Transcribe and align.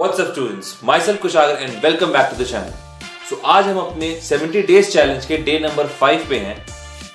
What's 0.00 0.18
up, 0.18 0.32
students? 0.32 0.82
Myself 0.82 1.18
Kushagar 1.20 1.56
and 1.58 1.82
welcome 1.82 2.10
back 2.10 2.30
to 2.30 2.36
the 2.36 2.44
channel. 2.46 2.72
So, 3.28 3.36
आज 3.46 3.66
हम 3.66 3.78
अपने 3.78 4.08
70 4.20 4.62
days 4.66 4.90
challenge 4.90 5.26
के 5.26 5.36
day 5.38 5.58
number 5.58 5.88
5 5.98 6.24
पे 6.28 6.38
हैं 6.38 6.54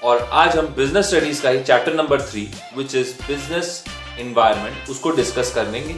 और 0.03 0.19
आज 0.33 0.57
हम 0.57 0.67
बिज़नेस 0.75 1.05
स्टडीज़ 1.05 1.41
का 1.43 1.49
ही 1.49 1.63
chapter 1.63 1.93
number 1.93 2.21
3 2.23 2.77
which 2.77 2.93
is 2.95 3.13
business 3.21 3.83
environment 4.19 4.89
उसको 4.89 5.11
डिस्कस 5.11 5.51
करेंगे 5.55 5.95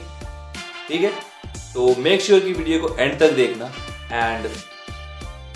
ठीक 0.88 1.02
है 1.02 1.12
तो 1.74 1.94
मेक 1.98 2.22
श्योर 2.22 2.40
sure 2.40 2.48
कि 2.48 2.54
वीडियो 2.54 2.80
को 2.80 2.96
एंड 2.98 3.20
तक 3.20 3.34
देखना 3.34 3.72
एंड 4.14 4.48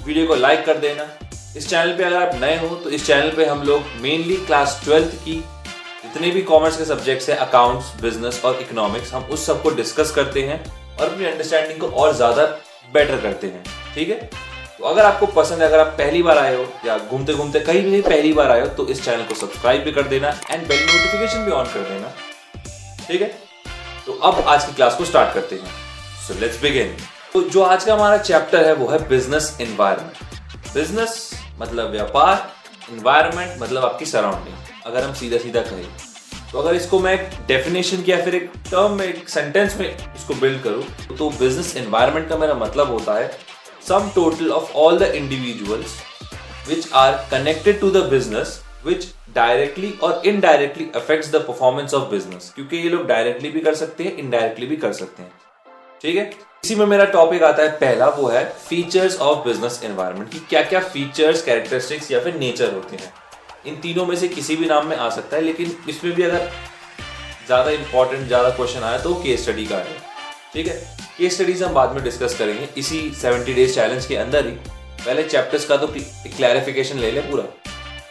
वीडियो 0.05 0.27
को 0.27 0.35
लाइक 0.37 0.65
कर 0.65 0.77
देना 0.79 1.07
इस 1.55 1.69
चैनल 1.69 1.97
पे 1.97 2.03
अगर 2.03 2.21
आप 2.21 2.35
नए 2.41 2.57
हो 2.57 2.75
तो 2.75 2.89
इस 2.89 3.07
चैनल 3.07 3.35
पे 3.35 3.45
हम 3.45 3.63
लोग 3.63 4.01
मेनली 4.01 4.37
क्लास 4.45 4.79
ट्वेल्थ 4.83 5.15
की 5.23 5.39
जितने 6.03 6.31
भी 6.31 6.41
कॉमर्स 6.43 6.77
के 6.77 6.85
सब्जेक्ट्स 6.85 7.29
हैं 7.29 7.37
अकाउंट्स 7.39 7.95
बिज़नेस 8.01 8.43
और 8.45 8.61
इकोनॉमिक्स 8.61 9.13
हम 9.13 9.23
उस 9.31 9.45
सबको 9.45 9.75
डिस्कस 9.75 10.11
करते 10.15 10.41
हैं 10.43 10.63
और 11.01 11.07
अपनी 11.07 11.25
अंडरस्टैंडिंग 11.25 11.79
को 11.79 11.87
और 11.87 12.13
ज़्यादा 12.15 12.45
बेटर 12.93 13.21
करते 13.21 13.47
हैं, 13.47 13.63
ठीक 13.95 14.09
है? 14.09 14.29
तो 14.77 14.83
अगर 14.85 15.05
आपको 15.05 15.25
पसंद 15.27 15.61
है, 15.61 15.67
अगर 15.67 15.79
आप 15.79 15.87
पहली 15.97 16.21
बार 16.23 16.37
आए 16.37 16.55
हो 16.55 16.65
या 16.85 16.97
घूमते 16.99 17.33
घूमते 17.33 17.59
कहीं 17.61 17.83
भी 17.83 18.01
पहली 18.01 18.33
बार 18.33 18.51
आए 18.51 18.61
हो 18.61 18.67
तो 18.69 18.87
इस 18.87 19.03
चैनल 19.05 19.23
को 19.25 19.35
सब्सक्राइब 19.35 19.83
भी 19.83 19.91
कर 19.91 20.07
देना 20.09 20.29
एंड 20.49 20.67
बेल 20.67 20.79
नोटिफिकेशन 20.81 21.45
भी 21.45 21.51
ऑन 21.51 21.65
कर 21.65 21.89
देना, 21.89 22.13
ठीक 23.07 23.21
है? 23.21 23.27
तो 24.05 24.13
अब 24.13 24.43
आज 24.47 24.65
की 24.65 24.73
क्लास 24.73 24.95
को 24.97 25.05
स्टार्ट 25.05 25.33
करते 25.33 25.55
हैं। 25.55 25.73
सो 26.27 26.39
लेट्स 26.39 26.61
बिगिन 26.61 26.95
तो 27.33 27.41
जो 27.43 27.61
आज 27.63 27.83
का 27.83 27.93
हमारा 27.93 28.17
चैप्टर 28.19 28.65
है, 28.65 28.73
वो 28.73 28.87
है 28.87 29.07
बिज़नेस 29.09 29.55
एनवायरमेंट 29.61 30.73
बिज़नेस 30.73 31.31
मतलब 31.59 31.91
व्यापार 31.91 32.51
एनवायरमेंट 32.91 33.61
मतलब 33.61 33.85
आपकी 33.85 34.05
सराउंडिंग 34.07 34.55
अगर 34.85 35.03
हम 35.03 35.13
सीधा 35.13 35.37
सीधा 35.37 35.61
कहें 35.61 35.85
तो 36.51 36.59
अगर 36.59 36.75
इसको 36.75 36.99
मैं 36.99 37.13
एक 37.13 37.29
डेफिनेशन 37.47 38.03
या 38.07 38.23
फिर 38.23 38.35
एक 38.35 38.49
टर्म 38.71 38.97
में 38.97 39.05
एक 39.05 39.29
सेंटेंस 39.29 39.75
में 39.79 39.87
इसको 39.87 40.33
बिल्ड 40.33 40.61
करूँ 40.63 41.17
तो 41.17 41.29
बिज़नेस 41.29 41.75
एनवायरनमेंट 41.77 42.27
का 42.29 42.37
मेरा 42.37 42.53
मतलब 42.53 42.91
होता 42.91 43.13
है 43.13 43.29
sum 43.87 44.09
total 44.15 44.51
of 44.51 44.73
all 44.77 44.99
the 44.99 45.11
individuals 45.15 45.95
which 46.69 46.91
are 46.93 47.11
connected 47.31 47.79
to 47.79 47.91
the 47.91 48.03
business 48.09 48.59
which 48.85 49.07
directly 49.35 49.93
और 50.03 50.21
indirectly 50.25 50.87
affects 50.95 51.31
the 51.31 51.43
performance 51.47 51.93
of 51.93 52.09
business 52.11 52.51
क्योंकि 52.55 52.77
ये 52.77 52.89
लोग 52.89 53.05
डायरेक्टली 53.07 53.49
भी 53.49 53.59
कर 53.59 53.75
सकते 53.75 54.03
हैं 54.03 54.15
इनडायरेक्टली 54.17 54.67
भी 54.67 54.75
कर 54.75 54.93
सकते 54.93 55.23
हैं। 55.23 55.31
ठीक 56.01 56.15
है? 56.15 56.29
इसी 56.63 56.75
में 56.75 56.85
मेरा 56.85 57.05
टॉपिक 57.07 57.43
आता 57.43 57.63
है, 57.63 57.69
पहला 57.71 58.07
वो 58.09 58.27
है 58.27 58.43
फीचर्स 58.67 59.17
ऑफ़ 59.19 59.47
बिज़नेस 59.47 59.79
एनवायरनमेंट 59.83 60.31
की 60.31 60.39
क्या 60.49 60.61
क्या 60.63 60.79
फीचर्स 60.79 61.41
कैरेक्टरिस्टिक्स 61.43 62.11
या 62.11 62.19
फिर 62.19 62.35
नेचर 62.35 62.73
होते 62.73 62.95
हैं। 62.95 63.13
इन 63.65 63.75
तीनों 63.75 64.05
में 64.05 64.15
से 64.15 64.27
किसी 64.27 64.55
भी 64.55 64.65
नाम 64.65 64.87
में 64.87 64.95
आ 64.97 65.09
सकता 65.09 65.35
है, 65.35 65.41
लेकिन 65.41 65.75
इसमें 65.89 66.13
भी 66.13 66.23
अगर 66.23 66.51
ज़्यादा 67.45 67.71
इंपॉर्टेंट 67.71 68.25
ज़्यादा 68.27 68.49
क्वेश्चन 68.49 68.83
आया 68.83 68.97
तो 68.97 69.13
केस 69.15 69.43
स्टडी 69.43 69.65
का 69.65 69.77
है। 69.77 69.97
ठीक 70.53 70.67
है? 70.67 70.75
केस 71.17 71.35
स्टडीज़ 71.35 71.63
हम 71.63 71.73
बाद 71.73 71.93
में 71.93 72.03
डिस्कस 72.03 72.37
करेंगे। 72.37 72.67
इसी 72.77 72.99
70 73.15 73.53
डेज़ 73.55 73.75
चैलेंज 73.75 74.05
के 74.05 74.15
अंदर 74.15 74.45
ही। 74.45 74.51
पहले 74.51 75.23
चैप्टर्स 75.23 75.65
का 75.65 75.77
तो 75.77 75.87
क्लैरिफिकेशन 75.87 76.97
ले 76.97 77.11
लें 77.11 77.29
पूरा। 77.31 77.43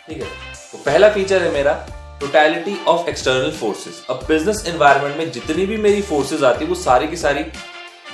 ठीक 0.09 0.23
है? 0.23 0.29
तो 0.73 0.79
पहला 0.79 1.09
फीचर 1.11 1.43
है 1.43 1.53
मेरा 1.53 1.73
टोटैलिटी 2.21 2.77
ऑफ़ 2.89 3.09
एक्सटर्नल 3.09 3.51
फोर्सेस 3.51 4.05
अब 4.11 4.25
बिज़नेस 4.29 4.65
एनवायरनमेंट 4.69 5.17
में 5.17 5.31
जितनी 5.33 5.67
भी 5.67 5.77
मेरी 5.79 6.03
फोर्सेस 6.03 6.43
आती 6.43 6.65
है, 6.65 6.69
वो 6.69 6.75
सारी 6.77 7.09
की 7.09 7.17
सारी, 7.17 7.43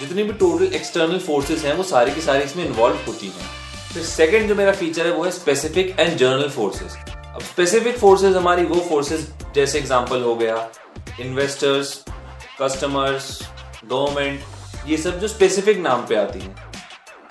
जितनी 0.00 0.23
भी 0.23 0.33
टोटल 0.34 0.75
एक्सटर्नल 0.75 1.19
फोर्सेस 1.19 1.65
हैं, 1.65 1.75
वो 1.75 1.83
सारी 1.84 2.15
की 2.15 2.21
सारी 2.21 2.45
इसमें 2.45 2.65
इन्वॉल्व 2.65 2.97
होती 3.06 3.27
हैं। 3.27 3.50
फिर 3.93 4.03
सेकंड 4.05 4.48
जो 4.48 4.55
मेरा 4.55 4.73
फीचर 4.75 5.06
है, 5.06 5.12
वो 5.12 5.25
है 5.25 5.31
स्पेसिफिक 5.31 5.95
एंड 6.00 6.17
जर्नल 6.19 6.48
फोर्सेस 6.50 6.97
अब 6.98 7.16
स्पेसिफिक 7.42 7.98
फोर्सेस 7.98 8.37
हमारी 8.37 8.65
वो 8.65 8.81
फोर्सेस 8.89 9.29
जैसे 9.55 9.79
एग्जांपल 9.79 10.23
हो 10.23 10.34
गया 10.37 10.56
इन्वेस्टर्स 11.20 11.93
कस्टमर्स 12.61 13.28
गवर्नमेंट 13.84 14.89
ये 14.89 14.97
सब 14.97 15.20
जो 15.20 15.28
स्पेसिफिक 15.28 15.78
नाम 15.78 16.06
पे 16.06 16.17
आती 16.17 16.41
हैं। 16.41 16.55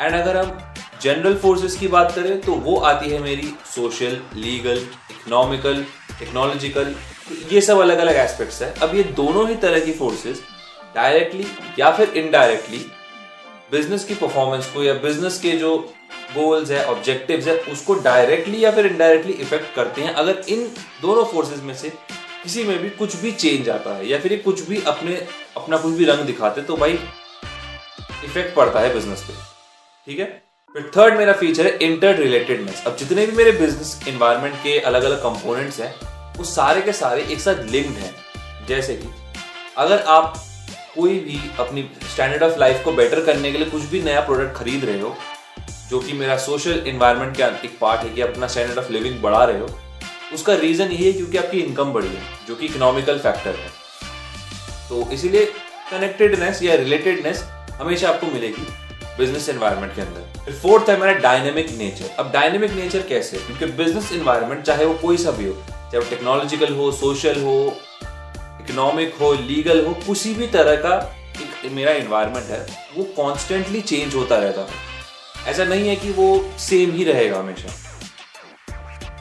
एंड 0.02 0.16
अगर 0.16 0.38
हम 0.38 0.58
जनरल 1.02 1.36
फोर्सेस 1.38 1.75
की 1.78 1.88
बात 1.88 2.12
करें 2.16 2.39
तो 2.42 2.53
वो 2.66 2.75
आती 2.86 3.09
है 3.09 3.20
मेरी 3.23 3.53
सोशल 3.75 4.20
लीगल 4.36 4.78
इकोनॉमिकल 5.12 5.84
टेक्नोलॉजिकल 6.19 6.96
ये 7.52 7.62
सब 7.62 7.79
अलग 7.79 7.97
अलग 7.97 8.16
एस्पेक्ट्स 8.16 8.62
है। 8.62 8.74
अब 8.84 8.96
ये 8.96 9.03
दोनों 9.16 9.47
ही 9.50 9.56
तरह 9.58 9.85
की 9.85 9.91
फोर्सेस 9.94 10.41
डायरेक्टली 10.96 11.46
या 11.79 11.91
फिर 11.91 12.09
इनडायरेक्टली 12.18 12.85
बिज़नेस 13.72 14.03
की 14.03 14.16
परफॉर्मेंस 14.16 14.72
को 14.74 14.84
या 14.84 14.94
बिज़नेस 15.03 15.40
के 15.41 15.52
जो 15.58 15.78
गोल्स 16.34 16.72
है 16.72 16.86
ऑब्जेक्टिव्स 16.86 17.47
है, 17.47 17.58
उसको 17.72 17.94
डायरेक्टली 18.02 18.63
या 18.63 18.72
फिर 18.72 18.86
इनडायरेक्टली 18.86 19.34
इफ़ेक्ट 19.34 19.75
करते 19.75 20.02
हैं। 20.02 20.13
अगर 20.13 20.44
इन 20.50 20.68
दोनों 21.02 21.25
फोर्सेस 21.25 21.59
में 21.63 21.74
से 21.75 21.90
किसी 22.44 22.63
में 22.63 22.78
भी 22.80 22.90
कुछ 22.91 23.16
भी 23.16 23.31
चेंज 23.34 23.69
आता 23.69 23.96
है 23.96 24.08
या 24.08 24.19
फिर 24.19 24.31
ये 24.31 24.38
कुछ 24.40 24.62
भी 24.62 24.81
अपने, 24.84 25.16
अपना 25.58 25.78
कुछ 25.78 25.94
भी 25.94 26.06
रंग 26.06 26.25
दिखाते 26.25 26.62
तो 26.62 26.78
भाई 26.78 27.00
इफ़ेक्ट 28.25 28.56
पड़ता 28.56 28.80
है 28.80 28.94
बिज़नेस 28.94 29.22
पे। 29.22 29.34
ठीक 30.08 30.19
है? 30.19 30.25
फिर 30.75 30.91
थर्ड 30.97 31.18
मेरा 31.18 31.34
फीचर 31.34 31.66
है 31.66 31.78
इंटर 31.81 32.16
रिलेटेडनेस 32.16 32.84
अब 32.88 32.96
जितने 32.97 33.25
भी 33.25 33.38
मेरे 33.38 33.52
बिज़नेस 33.52 34.00
इन्वायरमेंट 34.08 34.56
के 34.64 34.80
अलग 34.81 35.03
अलग 35.03 35.22
कंपोनेंट्स 35.24 35.80
हैं, 35.80 35.94
वो 36.38 36.44
सारे 36.46 36.81
के 36.81 36.94
सारे 36.94 37.22
एक 37.24 37.40
साथ 37.40 37.64
लिंक्ड 37.66 37.97
हैं। 37.97 38.14
जैसे 38.68 38.96
कि 38.96 39.09
अगर 39.78 40.02
आप 40.09 40.34
कोई 40.96 41.19
भी 41.19 41.40
अपनी 41.59 41.90
स्टैंडर्ड 42.14 42.44
ऑफ़ 42.44 42.59
लाइफ 42.59 42.84
को 42.84 42.91
बेटर 42.94 43.24
करने 43.25 43.52
के 43.52 43.58
लिए 43.58 43.69
कुछ 43.69 43.84
भी 43.84 44.02
नया 44.02 44.22
प्रोडक्ट 44.22 44.56
खरीद 44.58 44.85
रहे 44.85 45.00
हो 45.00 45.16
जो 45.90 46.00
कि 46.00 46.13
मेरा 46.13 46.38
सोशल 46.38 46.84
इन्वायरमेंट 46.88 47.38
का 47.38 47.47
एक 47.47 47.78
पार्ट 47.81 48.01
है 48.01 48.09
कि 48.09 48.22
अपना 48.22 48.47
स्टैंडर्ड 48.47 48.79
ऑफ़ 48.79 48.91
लिविंग 48.91 49.22
बढ़ा 49.22 49.44
रहे 49.44 49.59
हो। 49.59 49.68
उसका 50.34 50.53
रीजन 50.53 50.91
यही 50.91 51.06
है 51.06 51.12
क्योंकि 51.13 51.38
आपकी 51.38 51.59
इनकम 51.59 51.91
बढ़ी 51.94 52.07
है, 52.07 52.22
जो 52.47 52.56
कि 52.56 52.66
इकोनॉमिकल 52.66 53.19
फैक्टर 53.19 53.56
है। 53.56 53.69
तो 54.90 55.09
इसीलिए 55.12 55.46
कनेक्टेडनेस 55.91 56.63
या 56.63 56.75
रिलेटेडनेस 56.75 57.44
हमेशा 57.73 58.09
आपको 58.09 58.28
मिलेगी 58.28 58.68
बिज़नेस 59.18 59.50
एनवायरनमेंट 59.50 59.96
के 59.96 60.01
अंदर। 60.01 60.44
फिर 60.46 60.53
फोर्थ 60.53 60.90
है 60.90 61.00
मेरा 61.00 61.13
डायनेमिक 61.19 61.69
नेचर 61.78 62.09
अब 62.19 62.31
डायनेमिक 62.31 62.72
नेचर 62.72 63.02
कैसे? 63.02 63.38
क्योंकि 63.38 63.66
बिज़नेस 63.66 64.12
एनवायरनमेंट 64.13 64.63
चाहे 64.63 64.85
वो 64.85 64.94
कोई 64.94 65.17
सा 65.17 65.31
भी 65.31 65.46
हो, 65.46 65.53
चाहे 65.53 65.97
वो 65.97 66.09
टेक्नोलॉजिकल 66.09 66.73
हो 66.73 66.91
सोशल 66.91 67.41
हो 67.44 67.57
इकोनॉमिक 68.62 69.16
हो 69.22 69.34
लीगल 69.34 69.85
हो, 69.85 69.94
किसी 69.94 70.34
भी 70.34 70.47
तरह 70.47 70.75
का 70.75 70.96
एक 71.66 71.72
मेरा 71.72 71.91
इन्वायरमेंट 71.94 72.46
है, 72.46 72.66
वो 72.97 73.03
कॉन्स्टेंटली 73.16 73.81
चेंज 73.81 74.16
होता 74.16 74.38
रहता 74.38 74.62
है। 74.62 74.94
ऐसा 75.47 75.63
नहीं 75.63 75.88
है 75.88 75.95
कि 75.95 76.11
वो 76.11 76.28
सेम 76.59 76.91
ही 76.91 77.03
रहेगा 77.03 77.39
हमेशा। 77.39 77.73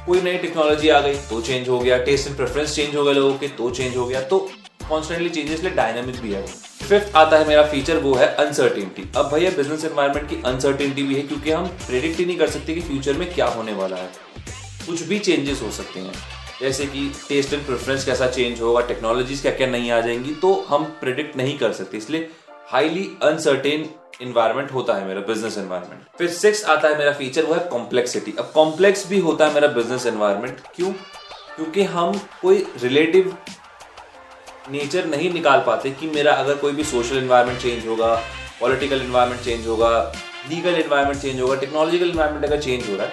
कोई 0.07 0.21
नई 0.21 0.39
टेक्नोलॉजी 0.39 0.89
आ 0.89 1.01
गई 1.01 1.15
तो 1.29 1.41
चेंज 1.41 1.69
हो 1.69 1.79
गया 1.79 1.99
टेस्ट 2.05 2.29
एंड 2.29 2.37
प्रेफरेंस 2.37 2.75
चेंज 2.77 2.95
हो 2.97 3.05
गए 3.05 3.13
लोगों 3.13 3.35
के 3.39 3.49
तो 3.49 3.71
चेंज 3.71 3.97
हो 3.97 4.07
गया 4.07 4.21
तो 4.23 4.39
कॉन्स्टेंटली 4.89 5.29
चेंजेस 5.31 5.63
लिए 5.63 5.71
डायनामिक 5.73 6.21
भी 6.21 6.33
है 6.33 6.47
फिफ्थ 6.47 7.15
आता 7.17 7.37
है 7.39 7.47
मेरा 7.49 7.63
फीचर 7.67 7.97
वो 7.97 8.15
है 8.15 8.27
अनसर्टिनिटी 8.37 9.03
अब 9.17 9.31
भैया 9.33 9.51
बिज़नेस 9.51 9.85
एनवायरनमेंट 9.85 10.29
की 10.31 10.37
अनसर्टिनिटी 10.47 11.03
भी 11.03 11.15
है, 11.15 11.23
क्योंकि 11.23 11.51
हम 11.51 11.67
प्रेडिक्ट 11.87 12.19
ही 12.19 12.25
नहीं 12.27 12.37
कर 12.39 12.51
सकते 12.51 12.75
कि 12.75 12.81
फ्यूचर 12.81 13.13
में 13.13 13.33
क्या 13.35 13.47
होने 13.47 13.73
वाला 13.73 13.97
है। 13.97 14.11
कुछ 14.87 15.03
भी 15.03 15.19
चेंजेस 15.19 15.63
हो 15.63 15.71
सकते 15.71 16.01
हैं। 16.01 16.13
जैसे 16.61 16.87
कि 16.87 17.11
टेस्ट 17.29 17.53
एंड 17.55 17.65
प्रेफरेंस 17.67 18.05
कैसा 18.05 18.27
चेंज 18.29 18.61
होगा 18.61 18.81
टेक्नोलॉजीज़ 18.87 19.43
क्या 19.43 19.53
क्या 19.53 19.67
नहीं 19.67 19.91
आ 19.91 20.01
जाएँगी 20.01 20.35
तो 20.35 20.55
हम 20.69 20.85
प्रिडिक्ट 21.01 21.37
नहीं 21.37 21.59
कर 21.59 21.73
सकते। 21.73 21.97
इसलिए 21.97 22.29
हाईली 22.69 23.09
अनसर्टेन 23.23 23.89
इन्वायरमेंट 24.25 24.73
होता 24.73 24.95
है 24.95 25.07
मेरा 25.07 25.21
बिज़नेस 25.29 25.59
एनवायरमेंट 25.59 26.17
फिर 26.19 26.31
सिक्स 26.33 26.65
आता 26.67 26.89
है 26.89 26.99
मेरा 26.99 27.13
फीचर 27.15 27.45
वो 27.45 27.55
है 27.55 27.61
कॉम्प्लेक्सिटी 27.71 28.35
अब 28.39 28.51
कॉम्प्लेक्स 28.55 29.07
भी 29.09 29.19
होता 29.21 29.47
है 29.47 29.55
मेरा 29.55 29.69
बिज़नेस 29.71 30.07
एनवायरमेंट 30.07 30.61
क्यों? 30.77 30.93
क्योंकि 31.57 31.83
हम 31.91 32.19
कोई 32.43 32.67
रिलेटिव 32.83 33.37
नेचर 34.71 35.07
नहीं 35.07 35.33
निकाल 35.33 35.63
पाते 35.67 35.91
कि 35.91 36.07
मेरा 36.11 36.33
अगर 36.35 36.55
कोई 36.57 36.73
भी 36.73 36.85
सोशल 36.85 37.19
इन्वायरमेंट 37.19 37.59
चेंज 37.61 37.87
होगा 37.87 38.15
पॉलिटिकल 38.61 39.03
इन्वायरमेंट 39.03 39.41
चेंज 39.43 39.67
होगा 39.67 39.91
लीगल 40.51 40.75
इन्वायरमेंट 40.75 41.21
चेंज 41.21 41.41
होगा 41.41 41.55
टेक्नोलॉजिकल 41.57 42.11
इन्वायरमेंट 42.11 42.45
अगर 42.45 42.61
चेंज 42.61 42.89
हो 42.91 42.97
रहा 42.97 43.07
है, 43.07 43.13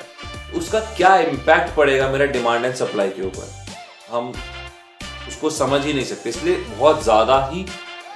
उसका 0.55 0.79
क्या 0.97 1.15
इम्पैक्ट 1.19 1.75
पड़ेगा 1.75 2.09
मेरा 2.11 2.25
डिमांड 2.33 2.65
एंड 2.65 2.73
सप्लाई 2.75 3.09
के 3.09 3.21
ऊपर? 3.21 3.47
हम 4.09 4.33
उसको 5.27 5.49
समझ 5.49 5.85
ही 5.85 5.93
नहीं 5.93 6.05
सकते, 6.05 6.29
इसलिए 6.29 6.55
बहुत 6.55 7.03
ज़्यादा 7.03 7.45
ही 7.51 7.65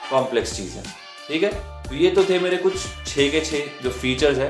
कॉम्प्लेक्स 0.10 0.56
चीज़ 0.58 0.76
है। 0.78 0.84
ठीक 1.28 1.44
है? 1.44 1.50
तो 1.84 1.96
ये 1.96 2.10
तो 2.12 2.24
थे 2.24 2.40
मेरे 2.40 2.58
कुछ 2.58 2.74
छः 3.08 3.30
के 3.32 3.42
छः 3.42 3.84
जो 3.84 3.90
फीचर्स 3.92 4.38
है। 4.38 4.50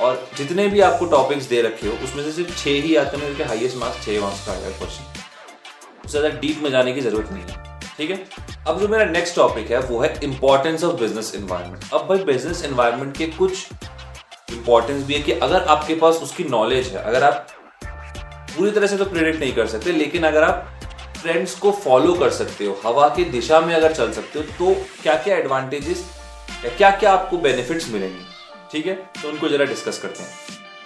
और 0.00 0.26
जितने 0.36 0.66
भी 0.68 0.80
आपको 0.80 1.06
टॉपिक्स 1.06 1.44
दे 1.46 1.60
रखे 1.62 1.86
हो, 1.86 1.92
उसमें 2.04 2.22
से 2.24 2.32
सिर्फ़ 2.32 2.56
छः 2.58 2.82
ही 2.82 2.94
आते 2.96 3.16
हैं, 3.16 3.26
क्योंकि 3.26 3.42
हाईएस्ट 3.44 3.76
मार्क्स 3.76 4.04
छः 4.04 4.20
मार्क्स 4.20 4.46
का 4.46 4.52
आएगा 4.52 4.70
क्वेश्चन 4.78 5.20
उससे 6.04 6.18
ज़्यादा 6.18 6.38
डीप 6.38 6.62
में 6.62 6.70
जाने 6.70 6.92
की 6.92 7.00
ज़रूरत 7.00 7.32
नहीं 7.32 7.42
है। 7.42 7.80
ठीक 7.96 8.10
है? 8.10 8.24
अब 8.68 8.80
जो 8.80 8.88
मेरा 8.88 9.04
नेक्स्ट 9.06 9.36
टॉपिक 9.36 9.70
है, 9.70 9.78
वो 9.80 10.00
है 10.00 10.18
इंपॉर्टेंस 10.24 10.84
ऑफ़ 10.84 11.00
बिज़नेस 11.00 11.32
एनवायरनमेंट 11.36 11.92
अब 11.92 12.06
भाई 12.08 12.24
बिज़नेस 12.24 12.64
एनवायरनमेंट 12.64 13.16
के 13.16 13.26
कुछ 13.28 13.66
इंपॉर्टेंस 14.52 15.04
भी 15.04 15.14
है 15.14 15.20
कि 15.22 15.32
अगर 15.32 15.62
आपके 15.64 15.94
पास 15.96 16.16
उसकी 16.22 16.44
नॉलेज 16.46 16.86
है, 16.86 17.02
अगर 17.02 17.24
आप 17.24 17.46
पूरी 18.56 18.70
तरह 18.70 18.86
से 18.86 18.96
तो 18.96 19.04
प्रेडिक्ट 19.06 19.40
नहीं 19.40 19.52
कर 19.54 19.66
सकते, 19.66 19.92
लेकिन 19.92 20.24
अगर 20.24 20.42
आप 20.42 20.68
ट्रेंड्स 21.22 21.54
को 21.54 21.70
फॉलो 21.74 22.14
कर 22.14 22.30
सकते 22.32 22.64
हो, 22.64 22.80
हवा 22.84 23.08
की 23.08 23.24
दिशा 23.26 23.60
में 23.60 23.74
अगर 23.74 23.92
चल 23.94 24.12
सकते 24.12 24.38
हो 24.38 24.44
तो 24.58 24.74
क्या 25.02 25.14
क्या 25.18 25.36
एडवांटेजेस 25.36 26.04
या 26.64 26.70
क्या 26.70 26.90
क्या 26.90 27.12
आपको 27.12 27.36
बेनिफिट्स 27.38 27.88
मिलेंगे, 27.90 28.24
ठीक 28.72 28.86
है? 28.86 28.94
तो 29.22 29.28
उनको 29.28 29.48
जरा 29.48 29.64
डिस्कस 29.64 29.98
करते 29.98 30.22
हैं। 30.22 30.30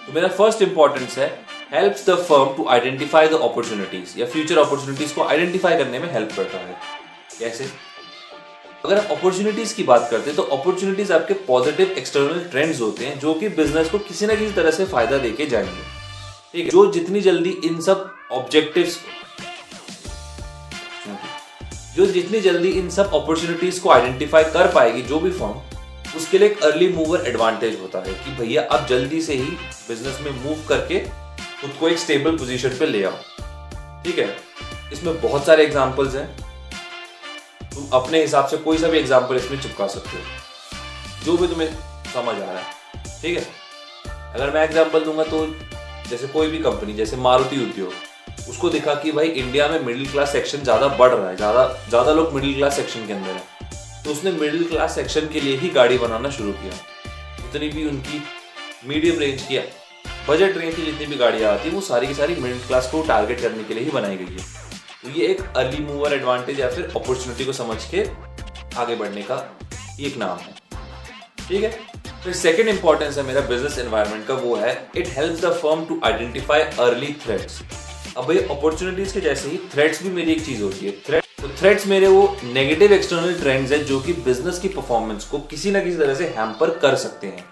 तो 0.07 0.13
मेरा 0.13 0.27
फ़र्स्ट 0.27 0.61
इंपॉर्टेंस 0.61 1.17
है 1.17 1.27
helps 1.73 2.05
the 2.09 2.15
firm 2.19 2.55
to 2.57 2.67
identify 2.69 3.27
the 3.27 3.33
opportunities 3.33 4.17
या 4.19 4.25
फ्यूचर 4.25 4.57
अपॉर्चुनिटीज़ 4.57 5.13
को 5.13 5.23
आइडेंटिफाई 5.23 5.77
करने 5.77 5.99
में 5.99 6.11
हेल्प 6.13 6.31
करता 6.37 6.57
है। 6.57 6.77
कैसे? 7.39 7.69
अगर 8.85 8.97
आप 8.97 9.11
अपॉर्चुनिटीज़ 9.11 9.75
की 9.75 9.83
बात 9.83 10.07
करते 10.11 10.29
हैं 10.29 10.35
तो 10.35 10.43
अपॉर्चुनिटीज़ 10.55 11.13
आपके 11.13 11.33
पॉजिटिव 11.47 11.91
एक्सटर्नल 11.91 12.43
ट्रेंड्स 12.51 12.81
होते 12.81 13.05
हैं, 13.05 13.19
जो 13.19 13.33
कि 13.33 13.49
बिज़नेस 13.51 13.89
को 13.89 13.99
किसी 13.99 14.25
ना 14.25 14.35
किसी 14.35 14.53
तरह 14.53 14.71
से 14.71 14.85
फ़ायदा 14.85 15.17
देके 15.17 15.45
जाएँगे। 15.45 15.81
ठीक 16.53 16.63
है? 16.65 16.69
जो 16.69 16.91
जितनी 16.91 17.21
जल्दी 17.21 17.49
इन 17.65 17.79
सब 17.81 18.09
ऑब्जेक्टिव्स 18.31 18.99
जो 21.97 22.05
जितनी 22.05 22.39
जल्दी 22.41 22.69
इन 22.69 22.89
सब 22.89 23.13
अपॉर्चुनिटीज़ 23.15 23.79
को 23.81 23.89
आइडेंटिफाई 23.89 24.43
कर 24.45 24.71
पाएगी, 24.73 25.01
जो 25.01 25.19
भी 25.19 25.31
फॉर्म 25.31 26.15
उसके 26.17 26.37
लिए 26.37 26.49
एक 26.49 26.63
अर्ली 26.63 26.87
मूवर 26.89 27.23
एडवांटेज 27.27 27.79
होता 27.81 27.99
है 27.99 28.13
कि 28.15 28.31
भैया 28.35 28.61
आप 28.71 28.85
जल्दी 28.89 29.21
से 29.21 29.33
ही 29.33 29.49
बिज़नेस 29.87 30.19
में 30.21 30.31
मूव 30.43 30.63
करके 30.69 30.99
खुद 30.99 31.71
को 31.79 31.87
एक 31.89 31.97
स्टेबल 31.99 32.37
पोजीशन 32.37 32.77
पे 32.79 32.85
ले 32.85 33.03
आओ। 33.03 34.03
ठीक 34.03 34.19
है? 34.19 34.27
इसमें 34.93 35.21
बहुत 35.21 35.45
सारे 35.45 35.63
एग्जांपल्स 35.63 36.15
हैं। 36.15 36.27
तुम 37.75 37.89
अपने 37.93 38.21
हिसाब 38.21 38.47
से 38.47 38.57
कोई 38.57 38.77
सा 38.77 38.87
भी 38.87 38.97
एग्ज़ाम्पल 38.97 39.35
इसमें 39.35 39.61
चिपका 39.61 39.87
सकते 39.87 40.17
हो। 40.17 41.25
जो 41.25 41.37
भी 41.37 41.47
तुम्हें 41.47 41.69
समझ 42.13 42.35
आ 42.35 42.43
रहा 42.43 42.57
है। 42.57 43.21
ठीक 43.21 43.37
है? 43.37 43.45
अगर 44.33 44.53
मैं 44.53 44.63
एग्ज़ाम्पल 44.63 45.03
दूँगा 45.05 45.23
तो 45.23 45.45
जैसे 46.09 46.27
कोई 46.27 46.47
भी 46.47 46.57
कंपनी 46.59 46.93
जैसे 46.93 47.17
मारुति 47.17 47.63
उद्योग 47.63 47.93
उसको 48.49 48.69
देखा 48.69 48.93
कि 48.95 49.11
भाई 49.11 49.27
इंडिया 49.29 49.67
में 49.67 49.79
मिडिल 49.81 50.09
क्लास 50.11 50.31
सेक्शन 50.31 50.63
ज़्यादा 50.63 50.87
बढ़ 50.89 51.11
रहा 51.11 51.29
है, 51.29 51.35
ज़्यादा 51.37 51.67
ज़्यादा 51.89 52.13
लोग 52.13 52.33
मिडिल 52.33 52.53
क्लास 52.55 52.75
सेक्शन 52.75 53.07
के 53.07 53.13
अंदर 53.13 53.31
है। 53.31 54.03
तो 54.03 54.11
उसने 54.11 54.31
मिडिल 54.31 54.63
क्लास 54.65 54.95
सेक्शन 54.95 55.27
के 55.27 55.39
लिए 55.39 55.57
ही 55.57 55.69
गाड़ी 55.71 55.97
बनाना 55.97 56.29
शुरू 56.31 56.51
किया। 56.53 56.71
जितनी 57.41 57.69
भी 57.69 57.87
उनकी 57.89 58.21
मीडियम 58.85 59.19
रेंज 59.19 59.41
की 59.41 59.59
बजट 60.29 60.57
रेंज 60.57 60.75
की 60.75 60.83
जितनी 60.83 61.05
भी 61.05 61.15
गाड़ियाँ 61.15 61.51
आती 61.53 61.69
है, 61.69 61.75
वो 61.75 61.81
सारी 61.81 62.07
की 62.07 62.13
सारी 62.13 62.35
मिडिल 62.35 62.59
क्लास 62.67 62.89
को 62.91 63.01
टारगेट 63.07 63.41
करने 63.41 63.63
के 63.63 63.73
लिए 63.73 63.83
ही 63.83 63.91
बनाई 63.91 64.17
गई 64.17 64.37
है। 64.37 64.45
तो 65.03 65.09
ये 65.09 65.27
एक 65.27 65.41
अर्ली 65.57 65.83
मूवर 65.83 66.13
एडवांटेज 66.13 66.59
या 66.59 66.69
फिर 66.69 66.91
अपॉर्चुनिटी 66.95 67.45
को 67.45 67.53
समझ 67.53 67.77
के 67.85 68.05
आगे 68.77 68.95
बढ़ने 68.95 69.21
का 69.23 69.35
एक 70.01 70.17
नाम 70.17 70.37
है। 70.37 70.53
ठीक 71.47 71.63
है? 71.63 71.69
फिर 72.23 72.33
सेकेंड 72.35 72.69
इंपॉर्टेंस 72.69 73.17
है 73.17 73.23
मेरा 73.23 73.41
बिज़नेस 73.43 73.77
एनवायरनमेंट 73.79 74.25
का, 74.27 74.33
वो 74.33 74.55
है 74.55 74.71
it 74.97 75.07
help 75.09 75.39
the 75.41 75.51
firm 75.55 75.85
to 75.85 75.99
identify 76.05 76.61
early 76.61 77.13
threats 77.25 77.61
अब 78.17 78.25
भाई 78.25 78.37
अपॉर्चुनिटीज़ 78.51 79.13
के 79.13 79.19
जैसे 79.21 79.49
ही 79.49 79.57
थ्रेट्स 79.73 80.01
भी 80.03 80.09
मेरी 80.09 80.31
एक 80.31 80.43
चीज़ 80.45 80.61
होती 80.63 80.85
है। 80.85 80.91
थ्रेट 81.07 81.25
तो 81.41 81.47
थ्रेट्स 81.57 81.85
मेरे 81.87 82.07
वो 82.07 82.21
नेगेटिव 82.43 82.93
एक्सटर्नल 82.93 83.33
ट्रेंड्स 83.39 83.71
हैं 83.71 83.83
जो 83.85 83.99
कि 83.99 84.13
बिज़नेस 84.25 84.59
की 84.59 84.69
परफॉर्मेंस 84.69 85.25
को 85.25 85.39
किसी 85.51 85.71
ना 85.71 85.79
किसी 85.79 85.97
तरह 85.97 86.15
से 86.15 86.27
हैम्पर 86.37 86.69
कर 86.79 86.95
सकते 86.95 87.27
हैं। 87.27 87.43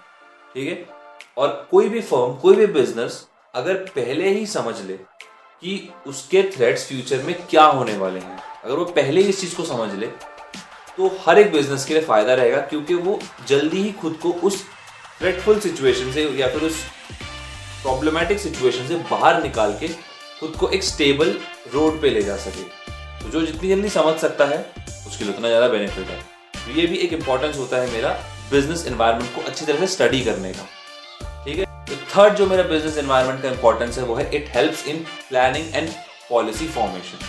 ठीक 0.54 0.68
है? 0.68 0.86
और 1.38 1.66
कोई 1.70 1.88
भी 1.88 2.00
फर्म 2.00 2.34
कोई 2.36 2.56
भी 2.56 2.66
बिज़नेस 2.72 3.22
अगर 3.54 3.74
पहले 3.96 4.28
ही 4.28 4.46
समझ 4.46 4.74
ले 4.80 4.96
कि 5.62 5.78
उसके 6.06 6.42
थ्रेट्स 6.56 6.88
फ्यूचर 6.88 7.22
में 7.22 7.34
क्या 7.46 7.64
होने 7.66 7.96
वाले 7.98 8.20
हैं, 8.20 8.38
अगर 8.64 8.74
वो 8.74 8.84
पहले 8.86 9.20
ही 9.20 9.28
इस 9.28 9.40
चीज़ 9.40 9.54
को 9.56 9.64
समझ 9.64 9.92
ले 9.94 10.06
तो 10.96 11.12
हर 11.26 11.38
एक 11.38 11.52
बिज़नेस 11.52 11.84
के 11.84 11.94
लिए 11.94 12.02
फ़ायदा 12.02 12.34
रहेगा 12.34 12.60
क्योंकि 12.64 12.94
वो 12.96 13.18
जल्दी 13.48 13.82
ही 13.82 13.92
खुद 14.00 14.18
को 14.22 14.32
उस 14.42 14.62
थ्रेटफुल 15.20 15.60
सिचुएशन 15.60 16.12
से 16.12 16.28
या 16.40 16.48
फिर 16.48 16.62
उस 16.62 16.82
प्रॉब्लमेटिक 17.82 18.40
सिचुएशन 18.40 18.88
से 18.88 18.96
बाहर 19.10 19.42
निकाल 19.42 19.78
के 19.80 19.88
खुद 20.40 20.56
को 20.60 20.68
एक 20.68 20.82
स्टेबल 20.84 21.36
रोड 21.74 22.00
पे 22.00 22.10
ले 22.10 22.22
जा 22.22 22.36
सके। 22.38 22.62
तो 23.22 23.30
जो 23.30 23.44
जितनी 23.46 23.68
जल्दी 23.68 23.88
समझ 23.90 24.14
सकता 24.20 24.44
है, 24.44 24.58
उसके 25.06 25.24
लिए 25.24 25.34
उतना 25.34 25.48
ज़्यादा 25.48 25.68
बेनिफिट 25.68 26.08
है। 26.08 26.18
तो 26.56 26.80
ये 26.80 26.86
भी 26.86 26.96
एक 26.96 27.12
इंपॉर्टेंस 27.12 27.56
होता 27.58 27.76
है 27.76 27.92
मेरा 27.92 28.10
बिज़नेस 28.50 28.86
एनवायरनमेंट 28.86 29.34
को 29.34 29.40
अच्छी 29.42 29.64
तरह 29.66 29.78
से 29.78 29.86
स्टडी 29.86 30.20
करने 30.24 30.52
का। 30.52 30.66
ठीक 31.44 31.58
है? 31.58 31.64
तो 31.86 31.96
थर्ड 32.12 32.34
जो 32.34 32.46
मेरा 32.46 32.62
बिज़नेस 32.64 32.98
एनवायरनमेंट 32.98 33.42
का 33.42 33.48
इंपॉर्टेंस 33.48 33.98
है, 33.98 34.04
वो 34.04 34.14
है 34.14 34.30
it 34.36 34.48
helps 34.54 34.86
in 34.88 35.04
planning 35.28 35.74
and 35.74 35.88
policy 36.30 36.66
formation 36.68 37.24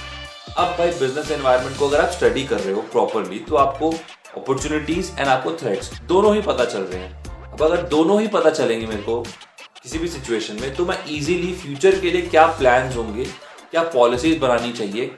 अब 0.57 0.75
भाई 0.77 0.92
बिज़नेस 1.00 1.31
एनवायरनमेंट 1.31 1.77
को 1.77 1.88
अगर 1.88 2.01
आप 2.01 2.12
स्टडी 2.12 2.44
कर 2.44 2.59
रहे 2.59 2.74
हो 2.74 2.81
प्रॉपरली 2.92 3.39
तो 3.39 3.56
आपको 3.57 3.92
अपॉर्चुनिटीज़ 4.38 5.12
एंड 5.19 5.27
आपको 5.27 5.51
थ्रेट्स 5.57 5.92
दोनों 6.04 6.33
ही 6.36 6.42
पता 6.42 6.65
चल 6.65 6.81
रहे 6.81 7.01
हैं। 7.01 7.51
अब 7.51 7.62
अगर 7.63 7.81
दोनों 7.88 8.19
ही 8.21 8.27
पता 8.27 8.50
चलेंगे 8.51 8.86
मेरे 8.86 9.01
को 9.01 9.24
किसी 9.84 9.98
भी 10.00 10.08
सिचुएशन 10.08 10.60
में 10.62 10.74
तो 10.76 10.86
मैं 10.86 10.98
इजीली 11.08 11.54
फ्यूचर 11.56 12.00
के 12.00 12.12
लिए 12.12 12.22
क्या 12.24 12.46
प्लान्स 12.58 12.96
होंगे, 12.96 13.24
क्या 13.72 13.84
पॉलिसीज़ 13.94 14.40
बनानी 14.40 14.72
चाहिए, 14.74 15.12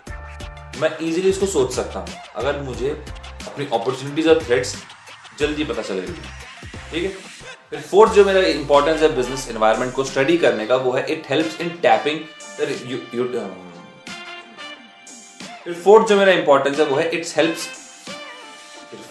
मैं 0.78 0.90
इजीली 1.00 1.30
इसको 1.30 1.46
सोच 1.48 1.74
सकता 1.74 2.00
हूँ। 2.00 2.08
अगर 2.36 2.62
मुझे 2.62 2.90
अपनी 2.90 3.66
अपॉर्चुनिटीज़ 3.66 4.30
और 4.30 4.44
थ्रेट्स 4.44 4.76
जल्दी 5.40 5.64
पता 5.64 5.82
चलेगी 5.82 6.14
ठीक 6.92 7.04
है? 7.04 7.10
फिर 7.70 7.80
फोर्थ 7.82 8.14
जो 8.14 8.26
मेरा 8.26 8.40
इंपॉर्टेंस 8.50 9.02
है 9.02 9.16
बिज़नेस 9.16 9.48
एनवायरनमेंट 9.50 9.94
को 9.94 10.04
स्टडी 10.04 10.38
करने 10.38 10.66
का, 10.68 10.76
वो 10.76 10.92
है 10.92 11.06
इट 11.12 11.30
हेल्प्स 11.30 11.62
इन 11.62 11.70
टैपिंग 11.82 12.20
फिर 15.64 15.74
फोर्थ 15.76 16.08
जो 16.10 16.18
मेरा 16.18 16.32
इंपॉर्टेंस 16.34 16.80
है, 16.80 16.86
वो 16.86 16.96
है 16.96 17.10
इट्स 17.10 17.38
हेल्प्स 17.38 17.68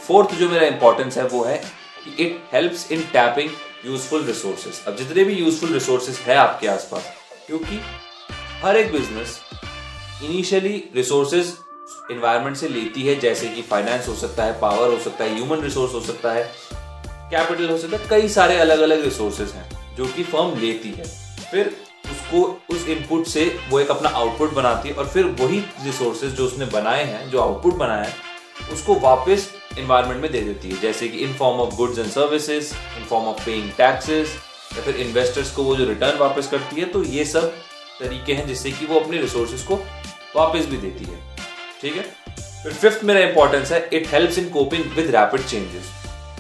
फोर्थ 0.07 0.35
जो 0.35 0.49
मेरा 0.49 0.67
इंपॉर्टेंस 0.67 1.17
है, 1.19 1.27
वो 1.27 1.45
है 1.45 1.63
it 2.19 2.41
helps 2.53 2.91
in 2.93 3.03
tapping 3.13 3.51
useful 3.87 4.25
resources 4.25 4.81
अब 4.87 4.97
जितने 4.97 5.25
भी 5.25 5.35
यूजफुल 5.35 5.73
रिसोर्सेज 5.73 6.17
है 6.19 6.37
आपके 6.37 6.67
आसपास, 6.69 7.13
क्योंकि 7.47 7.81
हर 8.63 8.77
एक 8.77 8.93
बिज़नेस 8.93 9.39
इनिशियली 10.25 10.83
रिसोर्सेज 10.97 11.53
इन्वायरमेंट 12.11 12.57
से 12.57 12.69
लेती 12.69 13.03
है, 13.03 13.19
जैसे 13.21 13.49
कि 13.49 13.63
फाइनेंस 13.63 14.09
हो 14.09 14.15
सकता 14.17 14.45
है 14.45 14.59
पावर 14.61 14.93
हो 14.93 14.99
सकता 15.01 15.25
है 15.25 15.35
ह्यूमन 15.35 15.63
रिसोर्स 15.63 15.95
हो 15.95 16.01
सकता 16.03 16.33
है 16.33 16.43
कैपिटल 17.31 17.69
हो 17.71 17.77
सकता 17.79 17.97
है, 17.97 18.07
कई 18.11 18.29
सारे 18.29 18.59
अलग 18.59 18.81
अलग 18.81 19.05
रिसोर्सेज 19.05 19.51
हैं 19.51 19.95
जो 19.97 20.07
कि 20.07 20.25
फर्म 20.25 20.59
लेती 20.61 20.91
है। 20.91 21.05
फिर 21.51 21.77
उसको, 22.07 22.41
उस 22.71 22.87
इनपुट 22.89 23.27
से 23.27 23.45
वो 23.71 23.81
एक 23.81 23.91
अपना 23.91 24.09
आउटपुट 24.11 24.53
बनाती 24.55 24.89
है 24.89 24.95
और 24.95 25.09
फिर 25.09 25.25
वही 25.41 25.59
रिसोर्सेज 25.85 26.33
जो 26.33 26.47
उसने 26.47 26.67
बनाए 26.67 27.05
हैं, 27.05 27.31
जो 27.31 27.41
आउटपुट 27.41 27.75
बनाया 27.77 28.03
है, 28.03 28.15
उसको 28.73 28.95
वापस 29.01 29.49
इन्वायरमेंट 29.79 30.21
में 30.23 30.31
दे 30.33 30.41
देती 30.41 30.71
है। 30.71 30.81
जैसे 30.81 31.09
कि 31.09 31.19
in 31.19 31.33
form 31.35 31.61
of 31.61 31.75
goods 31.77 31.99
and 31.99 32.09
services 32.11 32.73
in 32.99 33.05
form 33.05 33.27
of 33.27 33.45
paying 33.45 33.71
taxes 33.79 34.37
या 34.77 34.83
फिर 34.83 34.97
इन्वेस्टर्स 34.99 35.51
को 35.51 35.63
वो 35.63 35.77
जो 35.77 35.85
रिटर्न 35.85 36.19
वापस 36.19 36.49
करती 36.49 36.81
है 36.81 36.87
तो 36.87 37.03
ये 37.05 37.25
सब 37.25 37.53
तरीके 38.01 38.35
हैं 38.35 38.47
जिससे 38.47 38.71
कि 38.71 38.87
वो 38.87 39.01
अपने 39.01 39.19
रिसोर्सेज 39.19 39.63
को 39.63 39.77
वापस 40.37 40.67
भी 40.67 40.77
देती 40.77 41.05
है। 41.05 41.21
ठीक 41.83 41.97
है? 41.97 42.03
फिर 42.63 42.73
फिफ्थ 42.73 43.05
मेरा 43.05 43.21
इंपॉर्टेंस 43.21 43.73
है 43.73 43.89
it 43.93 44.07
helps 44.13 44.39
in 44.39 44.49
coping 44.51 44.85
with 44.97 45.11
rapid 45.17 45.45
changes 45.45 45.91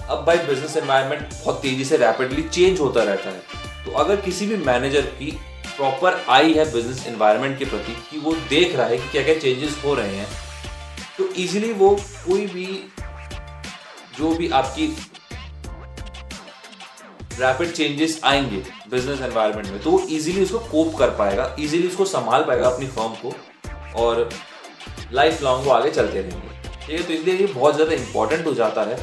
अब 0.02 0.24
भाई 0.26 0.38
बिज़नेस 0.38 0.76
एनवायरनमेंट 0.76 1.22
बहुत 1.34 1.60
तेज़ी 1.62 1.84
से 1.84 1.96
रैपिडली 1.96 2.42
चेंज 2.44 2.80
होता 2.80 3.02
रहता 3.02 3.30
है। 3.30 3.84
तो 3.84 3.92
अगर 3.98 4.20
किसी 4.20 4.46
भी 4.46 4.56
मैनेजर 4.64 5.00
की 5.18 5.30
प्रॉपर 5.76 6.24
आई 6.28 6.52
है 6.54 6.64
बिज़नेस 6.72 7.06
एनवायरनमेंट 7.06 7.58
के 7.58 7.64
प्रति, 7.64 7.92
कि 8.10 8.18
वो 8.18 8.32
देख 8.50 8.76
रहा 8.76 8.86
है 8.86 8.96
कि 8.98 9.08
क्या 9.08 9.22
क्या 9.22 9.34
चेंजेस 9.34 9.76
हो 9.84 9.94
रहे 9.94 10.16
हैं 10.16 10.28
तो 11.18 11.28
इजीली 11.34 11.72
वो 11.72 11.90
कोई 12.26 12.46
भी 12.46 12.66
जो 14.18 14.34
भी 14.34 14.48
आपकी 14.50 14.86
रैपिड 17.40 17.72
चेंजेस 17.72 18.20
आएँगे 18.24 18.62
बिज़नेस 18.90 19.20
एनवायरनमेंट 19.20 19.68
में 19.68 19.82
तो 19.82 19.90
वो 19.90 19.98
इजीली 20.08 20.42
उसको 20.42 20.58
कोप 20.68 20.94
कर 20.98 21.10
पाएगा 21.16 21.54
इजीली 21.58 21.88
उसको 21.88 22.04
संभाल 22.04 22.44
पाएगा 22.44 22.68
अपनी 22.68 22.86
फर्म 22.86 23.14
को 23.22 23.32
और 23.96 24.28
लाइफ 25.12 25.42
लॉन्ग 25.42 25.66
वो 25.66 25.72
आगे 25.72 25.90
चलते 25.90 26.20
रहेंगे। 26.20 26.86
ठीक 26.86 27.00
है 27.00 27.06
तो 27.06 27.12
इसलिए 27.12 27.34
ये 27.36 27.46
बहुत 27.46 27.74
ज़्यादा 27.74 27.92
इंपॉर्टेंट 27.92 28.46
हो 28.46 28.54
जाता 28.54 28.82
है 28.82 28.96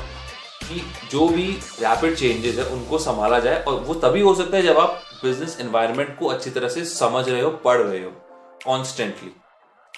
कि 0.64 0.82
जो 1.12 1.28
भी 1.30 1.46
रैपिड 1.80 2.16
चेंजेस 2.16 2.58
है, 2.58 2.66
उनको 2.66 2.98
संभाला 3.00 3.40
जाए 3.40 3.64
और 3.64 3.80
वो 3.80 3.94
तभी 3.96 4.22
हो 4.22 4.36
सकता 4.36 4.58
है 4.58 4.64
जब 4.64 4.78
आप 4.78 5.02
बिज़नेस 5.24 5.58
एनवायरनमेंट 5.62 6.18
को 6.20 6.28
अच्छी 6.28 6.50
तरह 6.50 6.70
से 6.70 6.86
समझ 6.86 7.28
रहे 7.30 7.42
हो, 7.42 7.50
पढ़ 7.50 7.78
रहे 7.78 8.04
हो 8.04 8.12
कॉन्स्टेंटली 8.66 9.32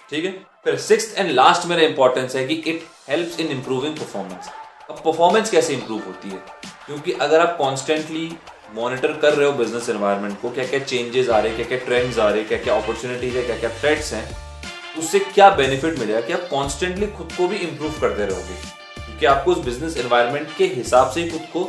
ठीक 0.10 0.26
है, 0.26 0.32
फिर 0.64 0.78
सिक्स 0.80 1.14
एंड 1.18 1.32
लास्ट 1.32 1.68
मेरा 1.68 1.82
इंपॉर्टेंस 1.84 2.36
है 2.36 2.46
कि 2.48 2.54
it 2.54 2.88
helps 3.10 3.40
in 3.40 3.48
improving 3.50 3.98
performance 3.98 4.50
अब 4.90 5.00
परफॉर्मेंस 5.06 5.50
कैसे 5.50 5.74
इंप्रूव 5.74 6.00
होती 6.00 6.30
है? 6.30 6.38
क्योंकि 6.86 7.12
अगर 7.12 7.40
आप 7.40 7.56
कॉन्स्टेंटली 7.58 8.32
मॉनिटर 8.76 9.14
कर 9.14 9.34
रहे 9.34 9.48
हो 9.48 9.54
बिज़नेस 9.54 9.90
एनवायरनमेंट 9.90 10.40
को 10.42 10.50
क्या 10.50 10.66
क्या 10.66 10.80
चेंजेस 10.80 11.30
आ 11.30 11.40
रहे 11.40 11.48
हैं 11.48 11.56
क्या 11.58 11.66
क्या 11.68 11.86
ट्रेंड्स 11.88 12.20
आ 12.20 12.28
रहे 12.30 12.40
हैं 12.40 12.48
क्या 12.48 12.58
क्या 12.58 12.76
अपॉर्चुनिटीज़ 12.76 13.38
है 13.38 13.44
क्या 13.44 13.58
क्या 13.58 13.70
थ्रेट्स 13.80 14.14
हैं, 14.14 14.24
उससे 15.00 15.20
क्या 15.20 15.50
बेनिफिट 15.50 16.00
मिलेगा 16.00 16.22
कि 16.22 16.34
आप 16.34 16.48
कॉन्स्टेंटली 16.52 17.08
खुद 17.08 17.34
को 17.38 17.48
भी 17.48 17.58
इम्प्रूव 17.58 18.00
करते 18.02 18.26
रहोगे। 18.26 18.56
क्योंकि 18.96 19.26
आपको 19.26 19.52
उस 19.52 19.64
बिज़नेस 19.66 19.98
इन्वायरमेंट 19.98 20.56
के 20.58 20.66
हिसाब 20.66 21.12
से 21.12 21.22
ही 21.22 21.30
खुद 21.30 21.48
को 21.54 21.64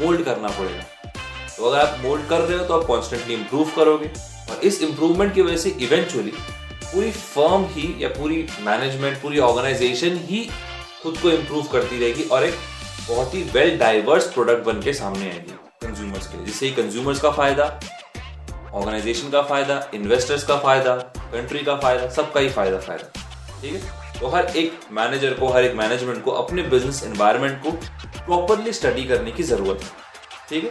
मोल्ड 0.00 0.24
करना 0.24 0.48
पड़ेगा। 0.48 1.12
तो 1.56 1.70
अगर 1.70 1.78
आप 1.78 2.00
मोल्ड 2.02 2.28
कर 2.28 2.40
रहे 2.40 2.58
हो 2.58 2.64
तो 2.64 2.80
आप 2.80 2.86
कॉन्स्टेंटली 2.86 3.34
इम्प्रूव 3.34 3.70
करोगे 3.76 4.10
और 4.50 4.60
इस 4.64 4.82
इम्प्रूवमेंट 4.82 5.34
की 5.34 5.42
वजह 5.42 5.56
से 5.56 5.76
इवेंचुअली 5.80 6.32
पूरी 6.84 7.10
फर्म 7.12 7.64
ही 7.70 7.94
या 7.98 8.08
पूरी 8.18 8.46
मैनेजमेंट 8.60 9.22
पूरी 9.22 9.38
ऑर्गेनाइजेशन 9.40 10.16
ही 10.24 10.48
खुद 11.02 11.18
को 11.18 11.30
इम्प्रूव 11.30 11.66
करती 11.72 11.98
रहेगी 12.00 12.22
और 12.24 12.44
एक 12.44 12.54
बहुत 13.08 13.34
ही 13.34 13.42
वेल 13.52 13.78
डाइवर्स 13.78 14.26
प्रोडक्ट 14.32 14.64
बन 14.64 14.80
के 14.82 14.92
सामने 14.92 15.30
आएगी 15.30 15.54
कंज्यूमर्स 15.82 16.26
के 16.26 16.36
लिए। 16.36 16.46
जिससे 16.46 16.66
ही 16.66 16.72
कंज्यूमर्स 16.72 17.20
का 17.20 17.30
फ़ायदा 17.30 17.64
ऑर्गेनाइजेशन 18.74 19.30
का 19.30 19.42
फ़ायदा 19.42 19.90
इन्वेस्टर्स 19.94 20.44
का 20.44 20.56
फ़ायदा 20.58 20.94
कंट्री 21.32 21.58
का 21.58 21.76
फ़ायदा, 21.76 22.08
सबका 22.08 22.40
ही 22.40 22.48
फ़ायदा 22.48 22.78
फ़ायदा। 22.78 23.60
ठीक 23.62 23.72
है? 23.72 23.80
तो 24.20 24.28
हर 24.28 24.46
एक 24.56 24.80
मैनेजर 24.92 25.34
को, 25.34 25.48
हर 25.48 25.64
एक 25.64 25.74
मैनेजमेंट 25.74 26.22
को, 26.24 26.30
अपने 26.30 26.62
बिज़नेस 26.62 27.02
एनवायरनमेंट 27.04 27.62
को 27.62 27.70
प्रॉपरली 28.24 28.72
स्टडी 28.72 29.04
करने 29.04 29.32
की 29.32 29.42
ज़रूरत 29.42 29.82
है। 29.82 29.90
ठीक 30.48 30.64
है? 30.64 30.70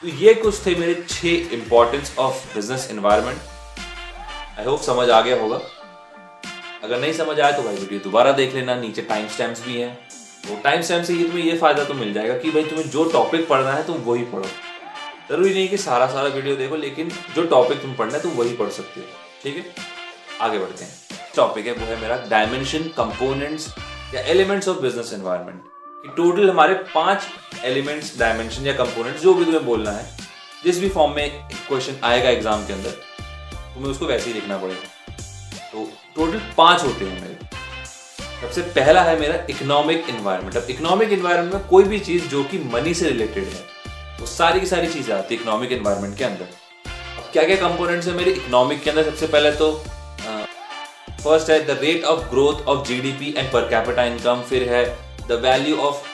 तो 0.00 0.08
ये 0.08 0.34
कुछ 0.34 0.66
थे 0.66 0.74
मेरे 0.74 0.94
छह 1.08 1.54
importance 1.54 2.14
of 2.18 2.54
business 2.54 2.88
environment 2.90 3.38
I 4.58 4.64
hope 4.64 4.80
समझ 4.82 5.08
आ 5.10 5.20
गया 5.20 5.40
होगा। 5.40 5.60
अगर 6.84 6.98
नहीं 7.00 7.12
समझ 7.12 7.38
आया 7.40 7.50
तो 7.56 7.62
भाई 7.62 7.76
वीडियो 7.76 8.00
दोबारा 8.00 8.32
देख 8.32 8.54
लेना, 8.54 8.74
नीचे 8.76 9.02
टाइम 9.02 9.28
स्टैम्प्स 9.28 9.64
भी 9.66 9.80
हैं। 9.80 9.92
तो 10.42 10.56
टाइम 10.64 10.82
स्टैम्प 10.82 11.04
से 11.04 11.14
ये 11.14 11.24
तुम्हें 11.24 11.44
ये 11.44 11.56
फ़ायदा 11.58 11.84
तो 11.84 11.94
मिल 11.94 12.12
जाएगा 12.12 12.36
कि 12.38 12.50
भाई 12.50 12.62
तुम्हें 12.64 12.88
जो 12.90 13.04
टॉपिक 13.10 13.46
पढ़ना 13.48 13.72
है 13.72 13.86
तुम 13.86 13.96
वही 14.06 14.22
पढ़ो। 14.32 14.48
ज़रूरी 15.30 15.52
नहीं 15.54 15.68
कि 15.68 15.76
सारा 15.78 16.06
सारा 16.06 16.28
वीडियो 16.28 16.56
देखो, 16.56 16.76
लेकिन 16.76 17.10
जो 17.34 17.44
टॉपिक 17.46 17.80
तुम 17.82 17.94
पढ़ना 17.94 18.14
है 18.14 18.22
तुम 18.22 18.32
वही 18.32 18.52
पढ़ 18.56 18.68
सकते 18.70 19.00
हो। 19.00 19.06
ठीक 19.42 19.56
है? 19.56 19.64
आगे 20.40 20.58
बढ़ते 20.58 20.84
हैं। 20.84 20.92
टॉपिक 21.36 21.66
है, 21.66 21.72
वो 21.72 21.86
है 21.86 22.00
मेरा 22.00 22.16
डायमेंशन 22.30 22.82
कंपोनेंट्स 22.96 23.68
या 24.14 24.20
एलिमेंट्स 24.32 24.68
ऑफ़ 24.68 24.80
बिज़नेस 24.80 25.12
एनवायरमेंट 25.12 25.62
कि 26.04 26.08
टोटल 26.16 26.50
हमारे 26.50 26.74
पाँच 26.94 27.64
एलिमेंट्स 27.64 28.18
डायमेंशन 28.18 28.66
या 28.66 28.72
कंपोनेंट्स 28.74 29.22
जो 29.22 29.34
भी 29.34 29.44
तुम्हें 29.44 29.64
बोलना 29.66 29.90
है, 29.90 30.06
जिस 30.64 30.80
भी 30.80 30.88
फॉर्म 30.88 31.14
में 31.16 31.48
क्वेश्चन 31.68 31.96
आएगा 32.04 32.30
एग्ज़ाम 32.30 32.66
के 32.66 32.72
अंदर, 32.72 32.90
तुम्हें 33.74 33.90
उसको 33.90 34.06
वैसे 34.06 34.30
ही 34.30 34.34
लिखना 34.34 34.58
पड़ेगा। 34.58 34.92
तो 35.74 35.84
टोटल 36.16 36.40
पाँच 36.56 36.82
होते 36.82 37.04
हैं 37.04 37.20
मेरे। 37.20 37.36
सबसे 38.40 38.62
पहला 38.74 39.02
है 39.02 39.18
मेरा 39.20 39.34
इकोनॉमिक 39.50 40.08
इन्वायरमेंट 40.08 40.56
अब 40.56 40.66
इकोनॉमिक 40.70 41.12
इन्वायरमेंट 41.12 41.54
में 41.54 41.62
कोई 41.68 41.84
भी 41.84 41.98
चीज़ 42.00 42.26
जो 42.28 42.42
कि 42.44 42.58
मनी 42.72 42.92
से 42.94 43.08
रिलेटेड 43.08 43.44
है, 43.44 43.60
वो 44.20 44.26
सारी 44.26 44.60
की 44.60 44.66
सारी 44.66 44.88
चीज़ें 44.88 45.14
आती 45.14 45.34
है 45.34 45.40
इकोनॉमिक 45.40 45.72
इन्वायरमेंट 45.72 46.16
के 46.18 46.24
अंदर। 46.24 46.48
अब 47.18 47.30
क्या 47.32 47.42
क्या 47.42 47.56
कंपोनेंट्स 47.58 48.08
है 48.08 48.14
मेरे 48.14 48.30
इकोनॉमिक 48.32 48.82
के 48.82 48.90
अंदर 48.90 49.04
सबसे 49.04 49.26
पहले 49.26 49.52
तो 49.52 49.72
फ़र्स्ट 51.22 51.50
है 51.50 51.58
the 51.66 51.78
rate 51.82 52.04
of 52.04 52.24
growth 52.30 52.66
of 52.68 52.86
GDP 52.88 53.34
and 53.36 53.52
per 53.52 53.68
capita 53.70 54.04
income 54.04 54.42
फिर 54.48 54.68
है 54.72 54.84
the 55.28 55.40
value 55.44 55.76
of 55.80 56.06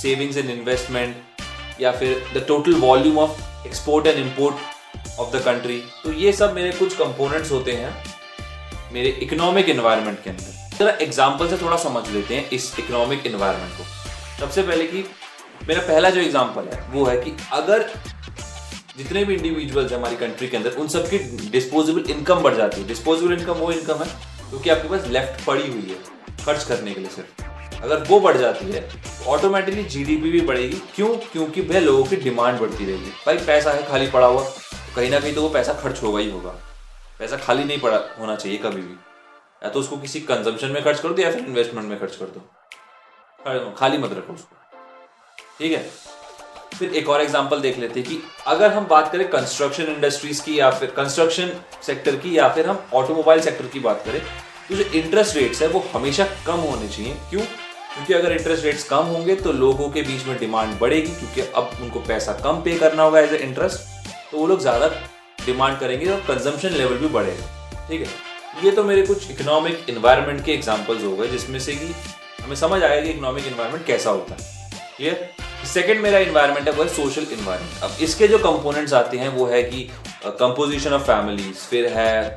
savings 0.00 0.36
and 0.36 0.50
investment 0.50 1.80
या 1.80 1.92
फिर 1.92 2.24
the 2.34 2.44
total 2.48 2.74
volume 2.80 3.18
of 3.18 3.66
export 3.66 4.06
and 4.06 4.18
import 4.18 5.20
of 5.20 5.36
the 5.36 5.42
country 5.44 5.82
तो 6.02 6.12
ये 6.14 6.32
सब 6.32 6.54
मेरे 6.54 6.70
कुछ 6.78 6.96
कंपोनेंट्स 6.96 7.50
होते 7.52 7.72
हैं। 7.72 7.92
मेरे 8.94 9.08
इकोनॉमिक 9.22 9.68
इन्वायरमेंट 9.68 10.22
के 10.24 10.30
अंदर। 10.30 10.76
जरा 10.78 10.90
एग्ज़ाम्पल 11.02 11.48
से 11.48 11.56
थोड़ा 11.58 11.76
समझ 11.78 12.02
लेते 12.08 12.34
हैं 12.34 12.50
इस 12.50 12.74
इकोनॉमिक 12.78 13.26
इन्वायरमेंट 13.26 13.72
को। 13.72 13.84
सबसे 14.40 14.62
पहले 14.62 14.86
कि 14.86 15.04
मेरा 15.68 15.80
पहला 15.82 16.10
जो 16.10 16.20
एग्ज़ाम्पल 16.20 16.68
है, 16.72 16.80
वो 16.92 17.04
है 17.04 17.16
कि 17.20 17.32
अगर 17.52 17.88
जितने 18.98 19.24
भी 19.24 19.34
इंडिविजुअल्स 19.34 19.90
हैं 19.92 19.98
हमारी 19.98 20.16
कंट्री 20.16 20.48
के 20.48 20.56
अंदर, 20.56 20.70
उन 20.72 20.88
सबकी 20.88 21.18
डिस्पोजेबल 21.50 22.10
इनकम 22.10 22.42
बढ़ 22.42 22.54
जाती 22.56 22.80
है। 22.80 22.86
डिस्पोजेबल 22.88 23.32
इनकम 23.32 23.52
वो 23.54 23.70
इनकम 23.72 24.02
है 24.02 24.06
क्योंकि 24.50 24.70
आपके 24.70 24.88
पास 24.88 25.06
लेफ़्ट 25.08 25.44
पड़ी 25.46 25.62
हुई 25.62 25.88
है, 25.88 25.96
खर्च 26.44 26.64
करने 26.64 26.94
के 26.94 27.00
लिए 27.00 27.10
सिर्फ़। 27.10 27.82
अगर 27.82 28.04
वो 28.08 28.20
बढ़ 28.20 28.36
जाती 28.36 28.70
है 28.72 28.80
तो 28.82 29.30
ऑटोमेटिकली 29.30 29.82
जीडीपी 29.86 30.30
भी 30.30 30.40
बढ़ेगी। 30.42 30.80
क्यों? 30.94 31.08
क्योंकि 31.32 31.60
वह 31.62 31.80
लोगों 31.80 32.04
की 32.04 32.16
डिमांड 32.18 32.58
बढ़ती 32.60 32.84
रहेगी। 32.84 33.10
भाई 33.26 33.36
पैसा 33.46 33.72
है, 33.72 33.82
खाली 33.88 34.06
पड़ा 34.08 34.26
हुआ, 34.26 34.44
कहीं 34.96 35.10
ना 35.10 35.20
कहीं 35.20 35.34
तो 35.34 35.42
वो 35.42 35.48
पैसा 35.50 35.72
खर्च 35.82 36.02
होगा 36.02 36.20
ही 36.20 36.30
होगा। 36.30 36.54
पैसा 37.24 37.36
खाली 37.38 37.64
नहीं 37.64 37.78
पड़ा 37.80 37.98
होना 38.18 38.34
चाहिए 38.36 38.56
कभी 38.58 38.80
भी। 38.80 38.94
या 39.62 39.68
तो 39.68 39.80
उसको 39.80 39.96
किसी 39.98 40.20
कंजम्पशन 40.22 40.70
में 40.70 40.82
खर्च 40.84 41.00
कर 41.00 41.08
दो 41.08 41.22
या 41.22 41.30
फिर 41.30 41.40
इन्वेस्टमेंट 41.40 41.88
में 41.88 41.98
खर्च 42.00 42.16
कर 42.16 42.26
दो। 42.26 43.70
खाली 43.78 43.98
मत 43.98 44.12
रखो 44.12 44.32
उसको। 44.32 44.56
ठीक 45.58 45.72
है? 45.72 45.88
फिर 46.74 46.92
एक 46.92 47.08
और 47.08 47.20
एग्जांपल 47.20 47.60
देख 47.60 47.78
लेते 47.78 48.00
हैं 48.00 48.08
कि 48.08 48.18
अगर 48.46 48.72
हम 48.72 48.86
बात 48.86 49.10
करें 49.12 49.28
कंस्ट्रक्शन 49.30 49.92
इंडस्ट्रीज़ 49.92 50.42
की 50.44 50.58
या 50.58 50.70
फिर 50.72 50.90
कंस्ट्रक्शन 50.90 51.52
सेक्टर 51.82 52.16
की 52.16 52.36
या 52.38 52.48
फिर 52.48 52.66
हम 52.66 52.82
ऑटोमोबाइल 52.94 53.40
सेक्टर 53.40 53.66
की 53.68 53.80
बात 53.80 54.02
करें 54.06 54.20
तो 54.68 54.74
जो 54.74 54.84
इंटरेस्ट 54.92 55.36
रेट्स 55.36 55.62
है 55.62 55.68
वो 55.68 55.84
हमेशा 55.94 56.24
कम 56.46 56.60
होने 56.60 56.88
चाहिए। 56.88 57.14
क्यों? 57.30 57.40
क्योंकि 57.40 58.14
अगर 58.14 58.32
इंटरेस्ट 58.32 58.64
रेट्स 58.64 58.88
कम 58.88 59.12
होंगे 59.14 59.36
तो 59.36 59.52
लोगों 59.54 59.88
के 59.90 60.02
बीच 60.02 60.26
में 60.26 60.38
डिमांड 60.38 60.78
बढ़ेगी, 60.78 61.10
क्योंकि 61.10 61.40
अब 61.42 61.70
उनको 61.82 62.00
पैसा 62.02 62.32
कम 62.44 62.62
पे 62.62 62.78
करना 62.78 63.02
होगा 63.02 63.20
एज 63.20 63.34
ए 63.34 63.38
इंटरेस्ट 63.38 64.30
तो 64.30 64.38
वो 64.38 64.46
लोग 64.46 64.60
ज़्यादा 64.60 64.88
डिमांड 65.46 65.78
करेंगे 65.78 66.06
और 66.06 66.20
कंजम्पशन 66.28 66.70
लेवल 66.70 66.96
भी 66.96 67.08
बढ़ेगा। 67.08 67.86
ठीक 67.88 68.00
है? 68.00 68.08
ये 68.64 68.70
तो 68.70 68.84
मेरे 68.84 69.02
कुछ 69.02 69.30
इकोनॉमिक 69.30 69.86
इन्वायरमेंट 69.88 70.44
के 70.44 70.52
एग्जाम्पल्स 70.52 71.04
हो 71.04 71.14
गए, 71.16 71.28
जिसमें 71.28 71.58
से 71.58 71.72
कि 71.72 71.92
हमें 72.42 72.56
समझ 72.56 72.82
आएगा 72.82 73.00
कि 73.02 73.10
इकोनॉमिक 73.10 73.46
इन्वायरमेंट 73.46 73.86
कैसा 73.86 74.10
होता 74.10 74.34
है। 74.34 74.52
क्लियर 74.96 75.28
सेकेंड 75.66 76.00
मेरा 76.00 76.18
इन्वायरमेंट 76.18 76.68
है, 76.68 76.72
वो 76.74 76.82
है 76.82 76.88
सोशल 76.88 77.26
इन्वायरमेंट 77.32 77.82
अब 77.82 77.96
इसके 78.02 78.28
जो 78.28 78.38
कंपोनेंट्स 78.38 78.92
आते 78.92 79.18
हैं, 79.18 79.28
वो 79.28 79.46
है 79.46 79.62
कि 79.62 79.88
कंपोजिशन 80.24 80.92
ऑफ़ 80.92 81.02
फैमिलीज़ 81.02 81.66
फिर 81.70 81.86
है 81.92 82.36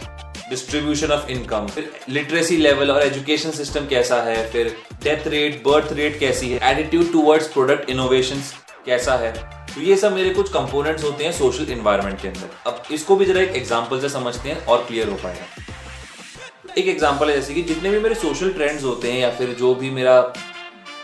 डिस्ट्रीब्यूशन 0.50 1.12
ऑफ़ 1.12 1.30
इनकम 1.32 1.68
फिर 1.68 1.92
लिटरेसी 2.10 2.58
लेवल 2.58 2.92
और 2.92 3.02
एजुकेशन 3.04 3.52
सिस्टम 3.52 3.88
कैसा 3.88 4.22
है, 4.22 4.50
फिर 4.52 4.76
डेथ 5.04 5.28
रेट 5.28 5.62
बर्थ 5.64 5.94
रेट 5.94 6.20
कैसी 6.20 6.50
है 6.50 6.72
एटीट्यूड 6.72 7.12
टूवर्ड्स 7.12 7.48
प्रोडक्ट 7.48 7.90
इनोवेशन 7.90 8.44
कैसा 8.86 9.16
है। 9.16 9.34
तो 9.78 9.84
ये 9.84 9.96
सब 9.98 10.14
मेरे 10.14 10.30
कुछ 10.34 10.50
कंपोनेंट्स 10.52 11.04
होते 11.04 11.24
हैं 11.24 11.32
सोशल 11.32 11.72
इन्वायरमेंट 11.72 12.22
के 12.22 12.28
अंदर। 12.28 12.50
अब 12.68 12.84
इसको 12.92 13.16
भी 13.16 13.26
जरा 13.26 13.42
एक 13.42 13.56
एग्ज़ाम्पल 13.56 14.00
से 14.02 14.10
समझते 14.10 14.50
हैं 14.50 14.66
और 14.66 14.84
क्लियर 14.86 15.10
हो 15.10 15.16
पाएगा। 15.24 16.74
एक 16.78 16.88
एग्ज़ाम्पल 16.88 17.30
है 17.30 17.36
जैसे 17.36 17.54
कि 17.54 17.62
जितने 17.64 17.90
भी 17.90 18.00
मेरे 18.00 18.16
सोशल 18.16 18.52
ट्रेंड्स 18.54 18.84
होते 18.84 19.12
हैं 19.12 19.20
या 19.20 19.30
फिर 19.32 19.54
जो 19.60 19.74
भी 19.76 19.90
मेरा 19.90 20.16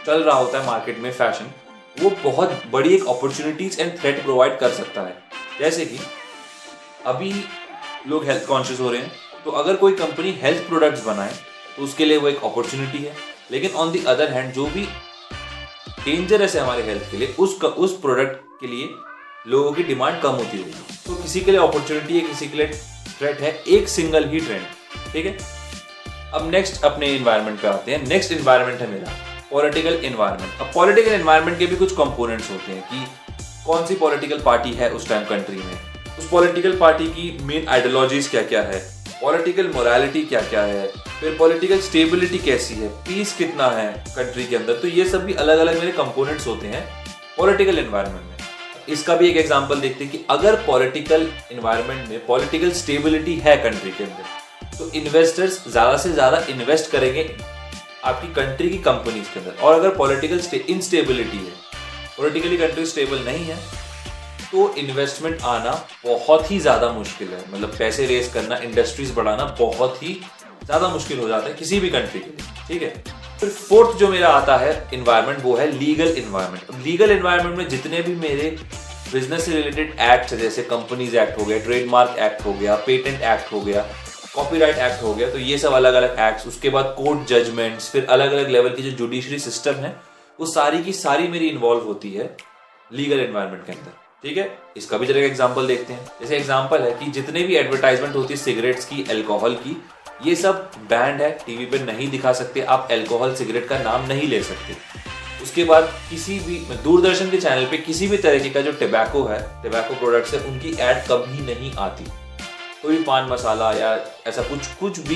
चल 0.06 0.24
रहा 0.24 0.36
होता 0.36 0.60
है 0.60 0.65
मार्केट 0.65 1.00
में 1.00 1.12
फ़ैशन 1.12 1.51
वो 1.98 2.10
बहुत 2.24 2.62
बड़ी 2.72 2.94
एक 2.96 3.06
अपॉर्चुनिटीज़ 3.08 3.80
एंड 3.82 3.98
थ्रेट 4.00 4.24
प्रोवाइड 4.24 4.58
कर 4.60 4.72
सकता 4.72 5.01
है। 5.01 5.15
जैसे 5.60 5.86
कि 5.86 6.00
अभी 7.06 7.34
लोग 8.08 8.25
हेल्थ 8.25 8.46
कॉन्शियस 8.48 8.80
हो 8.80 8.89
रहे 8.92 9.01
हैं 9.01 9.12
तो 9.46 9.51
अगर 9.62 9.75
कोई 9.75 9.94
कंपनी 9.96 10.32
हेल्थ 10.42 10.68
प्रोडक्ट्स 10.68 11.06
बनाए 11.06 11.34
तो 11.75 11.84
उसके 11.84 12.06
लिए 12.06 12.18
वो 12.18 12.27
एक 12.30 12.44
अपॉर्चुनिटी 12.44 13.03
है। 13.03 13.13
लेकिन 13.51 13.72
ऑन 13.74 13.92
दी 13.92 14.03
अदर 14.08 14.32
हैंड 14.32 14.51
जो 14.53 14.65
भी 14.68 14.88
डेंजरस 16.00 16.56
है 16.56 16.62
हमारे 16.62 16.84
हेल्थ 16.84 17.12
के 17.12 17.18
लिए 17.18 17.36
उस 17.39 17.62
उस 17.63 18.00
प्रोडक्ट 18.01 18.52
के 18.63 18.67
लिए 18.67 18.89
लोगों 19.46 19.72
की 19.74 19.84
डिमांड 19.84 20.22
कम 20.22 20.29
होती 20.32 20.58
होगी। 20.58 20.74
तो 21.05 21.15
किसी 21.15 21.41
के 21.41 21.51
लिए 21.51 21.60
अपॉर्चुनिटी 21.62 22.13
है 22.13 22.27
किसी 22.27 22.48
के 22.48 22.58
लिए 22.58 22.67
थ्रेट 23.10 23.41
है, 23.41 23.51
एक 23.67 23.89
सिंगल 23.89 24.27
ही 24.29 24.39
ट्रेंड 24.39 24.63
ठीक 25.13 25.25
है? 25.25 25.38
अब 26.34 26.50
नेक्स्ट 26.51 26.84
अपने 26.86 27.08
इन्वायरमेंट 27.15 27.60
पे 27.62 27.67
आते 27.67 27.91
हैं। 27.91 28.08
नेक्स्ट 28.08 28.32
इन्वायरमेंट 28.32 28.79
है 28.82 28.89
मेरा 28.91 29.12
पॉलिटिकल 29.51 29.93
इन्वायरमेंट 30.05 30.62
अब 30.62 30.72
पॉलिटिकल 30.74 31.13
इन्वायरमेंट 31.13 31.58
के 31.60 31.65
भी 31.65 31.75
कुछ 31.75 31.91
कंपोनेंट्स 31.98 32.50
होते 32.51 32.72
हैं 32.72 32.82
कि 32.89 33.05
कौन 33.65 33.86
सी 33.86 33.96
पॉलिटिकल 33.96 34.41
पार्टी 34.41 34.72
है 34.74 34.89
उस 34.91 35.08
टाइम 35.10 35.25
कंट्री 35.25 35.58
में? 35.58 35.77
उस 36.20 36.29
पॉलिटिकल 36.29 36.77
पार्टी 36.79 37.08
की 37.10 37.38
मेन 37.43 37.67
आइडियोलॉजीज 37.67 38.27
क्या 38.29 38.41
क्या 38.43 38.62
है? 38.63 38.79
पॉलिटिकल 39.22 39.72
मोरालिटी 39.75 40.22
क्या 40.24 40.41
क्या 40.43 40.63
है? 40.63 40.88
फिर 41.20 41.36
पॉलिटिकल 41.39 41.79
स्टेबिलिटी 41.82 42.38
कैसी 42.39 42.75
है? 42.75 42.88
पीस 43.05 43.36
कितना 43.38 43.70
है 43.72 43.91
कंट्री 44.15 44.46
के 44.46 44.55
अंदर? 44.55 44.74
तो 44.74 44.88
ये 44.89 45.10
सब 45.10 45.25
भी 45.25 45.34
अलग 45.36 45.60
अलग 45.60 45.79
मेरे 45.79 45.91
कंपोनेंट्स 45.93 46.48
होते 46.48 46.67
हैं 46.67 46.86
पॉलिटिकल 47.38 47.79
इन्वायरमेंट 47.79 48.22
में। 48.22 48.33
इसका 48.90 49.16
भी 49.16 49.30
एक 49.30 49.38
एग्ज़ाम्पल 49.38 49.80
देखते 49.80 50.04
हैं 50.04 50.12
कि 50.12 50.25
अगर 50.30 50.56
पॉलिटिकल 50.66 51.28
इन्वायरमेंट 51.52 52.10
में 52.10 52.25
पॉलिटिकल 52.25 52.72
स्टेबिलिटी 52.74 53.36
है 53.38 53.56
कंट्री 53.63 53.92
के 53.92 54.04
अंदर 54.04 54.78
तो 54.78 54.90
इन्वेस्टर्स 54.96 55.63
ज़्यादा 55.68 55.98
से 55.98 56.12
ज़्यादा 56.12 56.46
इन्वेस्ट 56.50 56.92
करेंगे 56.92 57.30
आपकी 58.04 58.34
कंट्री 58.34 58.70
की 58.70 58.78
कंपनीज़ 58.80 59.34
के 59.34 59.40
अंदर। 59.40 59.62
और 59.63 59.74
अगर 59.74 59.96
पॉलिटिकल 59.96 60.42
इंस्टेबिलिटी 60.70 61.38
है 61.38 61.54
पॉलिटिकली 62.18 62.58
कंट्री 62.58 62.86
स्टेबल 62.86 63.20
नहीं 63.25 63.46
है 63.46 63.58
तो 64.52 64.74
इन्वेस्टमेंट 64.78 65.42
आना 65.44 65.72
बहुत 66.06 66.52
ही 66.52 66.60
ज़्यादा 66.60 66.92
मुश्किल 66.94 67.28
है। 67.28 67.44
मतलब 67.54 67.75
पैसे 67.78 68.06
रेस 68.06 68.34
करना 68.34 68.58
इंडस्ट्रीज़ 68.63 69.13
बढ़ाना 69.13 69.46
बहुत 69.60 70.04
ही 70.04 70.13
ज़्यादा 70.66 70.88
मुश्किल 70.90 71.20
हो 71.20 71.28
जाता 71.28 71.48
है 71.48 71.54
किसी 71.54 71.80
भी 71.80 71.90
कंट्री 71.90 72.20
के 72.20 72.25
लिए। 72.28 72.68
ठीक 72.68 72.82
है? 72.82 73.22
फिर 73.40 73.50
फोर्थ 73.50 73.98
जो 73.98 74.08
मेरा 74.08 74.30
आता 74.30 74.58
है 74.58 74.72
इन्वायरमेंट 74.94 75.44
वो 75.44 75.56
है 75.56 75.72
लीगल 75.72 76.13
इन्वायरमेंट 76.18 76.86
लीगल 76.86 77.12
इन्वायरमेंट 77.12 77.58
में 77.58 77.68
जितने 77.70 78.02
भी 78.02 78.16
मेरे 78.16 78.50
बिज़नेस 79.13 79.46
से 79.46 79.52
रिलेटेड 79.52 79.96
एक्ट 80.02 80.34
जैसे 80.36 80.63
कंपनीज़ 80.63 81.18
एक्ट 81.18 81.40
हो 81.40 81.46
गया 81.46 81.60
ट्रेडमार्क 81.60 82.18
एक्ट 82.20 82.46
हो 82.46 82.54
गया 82.54 82.75
पेटेंट 82.86 83.22
एक्ट 83.22 83.52
हो 83.54 83.62
गया 83.62 83.86
कॉपीराइट 84.36 84.78
एक्ट 84.78 85.04
हो 85.04 85.13
गया 85.13 85.30
तो 85.32 85.38
ये 85.40 85.58
सब 85.58 85.74
अलग 85.74 85.94
अलग 85.94 86.20
एक्ट्स 86.20 86.48
उसके 86.48 86.70
बाद 86.70 86.94
कोर्ट 86.98 87.28
जजमेंट्स 87.28 87.90
फिर 87.90 88.06
अलग 88.06 88.32
अलग 88.34 88.50
लेवल 88.50 88.70
की 88.70 88.84
जो 88.84 88.92
जुडिशरी 88.98 89.40
सिस्टम 89.40 89.84
है, 89.84 89.96
वो 90.40 90.46
सारी 90.46 90.84
की 90.84 90.94
सारी 90.94 91.28
मेरी 91.28 91.48
इन्वॉल्व 91.48 91.84
होती 91.84 92.12
है 92.13 92.25
लीगल 92.92 93.20
एनवायरमेंट 93.20 93.66
के 93.66 93.72
अंदर. 93.72 93.92
ठीक 94.24 94.38
है? 94.38 94.50
इसका 94.78 94.98
भी 94.98 95.06
जरा 95.06 95.20
एग्ज़ाम्पल 95.20 95.68
देखते 95.68 95.94
हैं. 95.94 96.06
जैसे 96.22 96.36
एग्ज़ाम्पल 96.38 96.82
है 96.82 96.92
कि 97.00 97.12
जितने 97.12 97.44
भी 97.44 97.56
एडवर्टाइजमेंट 97.56 98.16
होती 98.16 98.34
है 98.34 98.40
सिगरेट्स 98.40 98.86
की 98.86 99.06
एल्कोहल 99.10 99.56
की 99.56 99.75
ये 100.25 100.36
सब 100.36 100.72
बैंड 100.89 101.22
है 101.22 101.30
टीवी 101.46 101.65
पे 101.65 101.80
नहीं 101.82 102.10
दिखा 102.10 102.34
सकते, 102.34 102.62
आप 102.62 102.88
एल्कोहल 102.92 103.34
सिगरेट 103.36 103.68
का 103.68 103.77
नाम 103.80 104.06
नहीं 104.08 104.27
ले 104.27 104.42
सकते। 104.44 104.75
उसके 105.44 105.63
बाद 105.63 105.89
किसी 106.10 106.39
भी 106.39 106.58
दूरदर्शन 106.84 107.30
के 107.32 107.38
चैनल 107.38 107.65
पे 107.65 107.77
किसी 107.80 108.08
भी 108.08 108.18
तरीके 108.18 108.50
का 108.50 108.62
जो 108.62 108.72
टेबैको 108.74 109.24
है 109.24 109.39
टेबैको 109.63 109.96
प्रोडक्ट्स 109.96 110.34
है, 110.34 110.39
उनकी 110.42 110.70
एड 110.82 111.03
कभी 111.08 111.42
नहीं 111.46 111.74
आती। 111.77 112.06
कोई 112.82 113.03
पान 113.03 113.30
मसाला 113.30 113.72
या 113.72 113.98
ऐसा 114.27 114.42
कुछ 114.44 114.68
कुछ 114.80 115.00
भी 115.00 115.15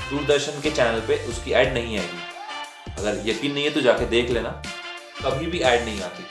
दूरदर्शन 0.00 0.60
के 0.62 0.70
चैनल 0.70 1.00
पे 1.08 1.16
उसकी 1.28 1.52
ऐड 1.52 1.72
नहीं 1.74 1.98
आएगी। 1.98 2.98
अगर 2.98 3.22
यकीन 3.28 3.52
नहीं 3.52 3.64
है 3.64 3.70
तो 3.70 3.80
जाके 3.80 4.06
देख 4.06 4.30
लेना, 4.30 4.50
कभी 5.22 5.46
भी 5.46 5.58
ऐड 5.60 5.84
नहीं 5.84 6.00
आती। 6.02 6.24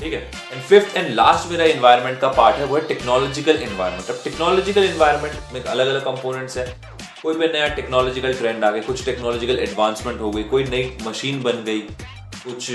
ठीक 0.00 0.12
है? 0.12 0.20
एंड 0.52 0.62
फिफ्थ 0.62 0.96
एंड 0.96 1.14
लास्ट 1.14 1.50
मेरा 1.50 1.64
इन्वायरमेंट 1.66 2.18
का 2.20 2.28
पार्ट 2.30 2.56
है, 2.56 2.64
वो 2.64 2.76
है 2.76 2.86
टेक्नोलॉजिकल 2.88 3.56
इन्वायरमेंट 3.62 4.10
अब 4.10 4.20
टेक्नोलॉजिकल 4.24 4.84
इन्वायरमेंट 4.84 5.52
में 5.52 5.62
अलग 5.62 5.86
अलग 5.86 6.04
कंपोनेंट्स 6.04 6.56
है। 6.58 6.66
कोई 7.22 7.34
भी 7.36 7.46
नया 7.48 7.66
टेक्नोलॉजिकल 7.70 8.34
ट्रेंड 8.34 8.64
आ 8.64 8.70
गया, 8.70 8.82
कुछ 8.82 9.04
टेक्नोलॉजिकल 9.04 9.58
एडवांसमेंट 9.58 10.20
हो 10.20 10.30
गई, 10.30 10.42
कोई 10.44 10.64
नई 10.64 10.96
मशीन 11.02 11.42
बन 11.42 11.62
गई, 11.64 11.80
कुछ 11.80 12.70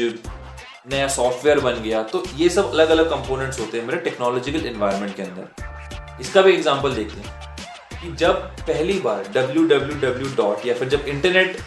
नया 0.87 1.07
सॉफ्टवेयर 1.07 1.59
बन 1.59 1.81
गया 1.83 2.01
तो 2.05 2.23
ये 2.37 2.49
सब 2.49 2.71
अलग 2.71 2.89
अलग 2.89 3.09
कंपोनेंट्स 3.11 3.59
होते 3.59 3.77
हैं 3.77 3.85
मेरे 3.85 3.99
टेक्नोलॉजिकल 4.01 4.65
इन्वायरमेंट 4.67 5.15
के 5.15 5.23
अंदर। 5.23 6.21
इसका 6.21 6.41
भी 6.41 6.53
एग्ज़ाम्पल 6.53 6.93
देखते 6.95 7.21
हैं 7.21 8.01
कि 8.01 8.11
जब 8.15 8.43
पहली 8.61 8.99
बार 8.99 9.31
डब्ल्यू 9.35 9.63
डब्ल्यू 9.67 9.97
डब्ल्यू 10.01 10.35
डॉट 10.37 10.65
या 10.67 10.73
फिर 10.73 10.89
जब 10.89 11.07
इंटरनेट 11.07 11.57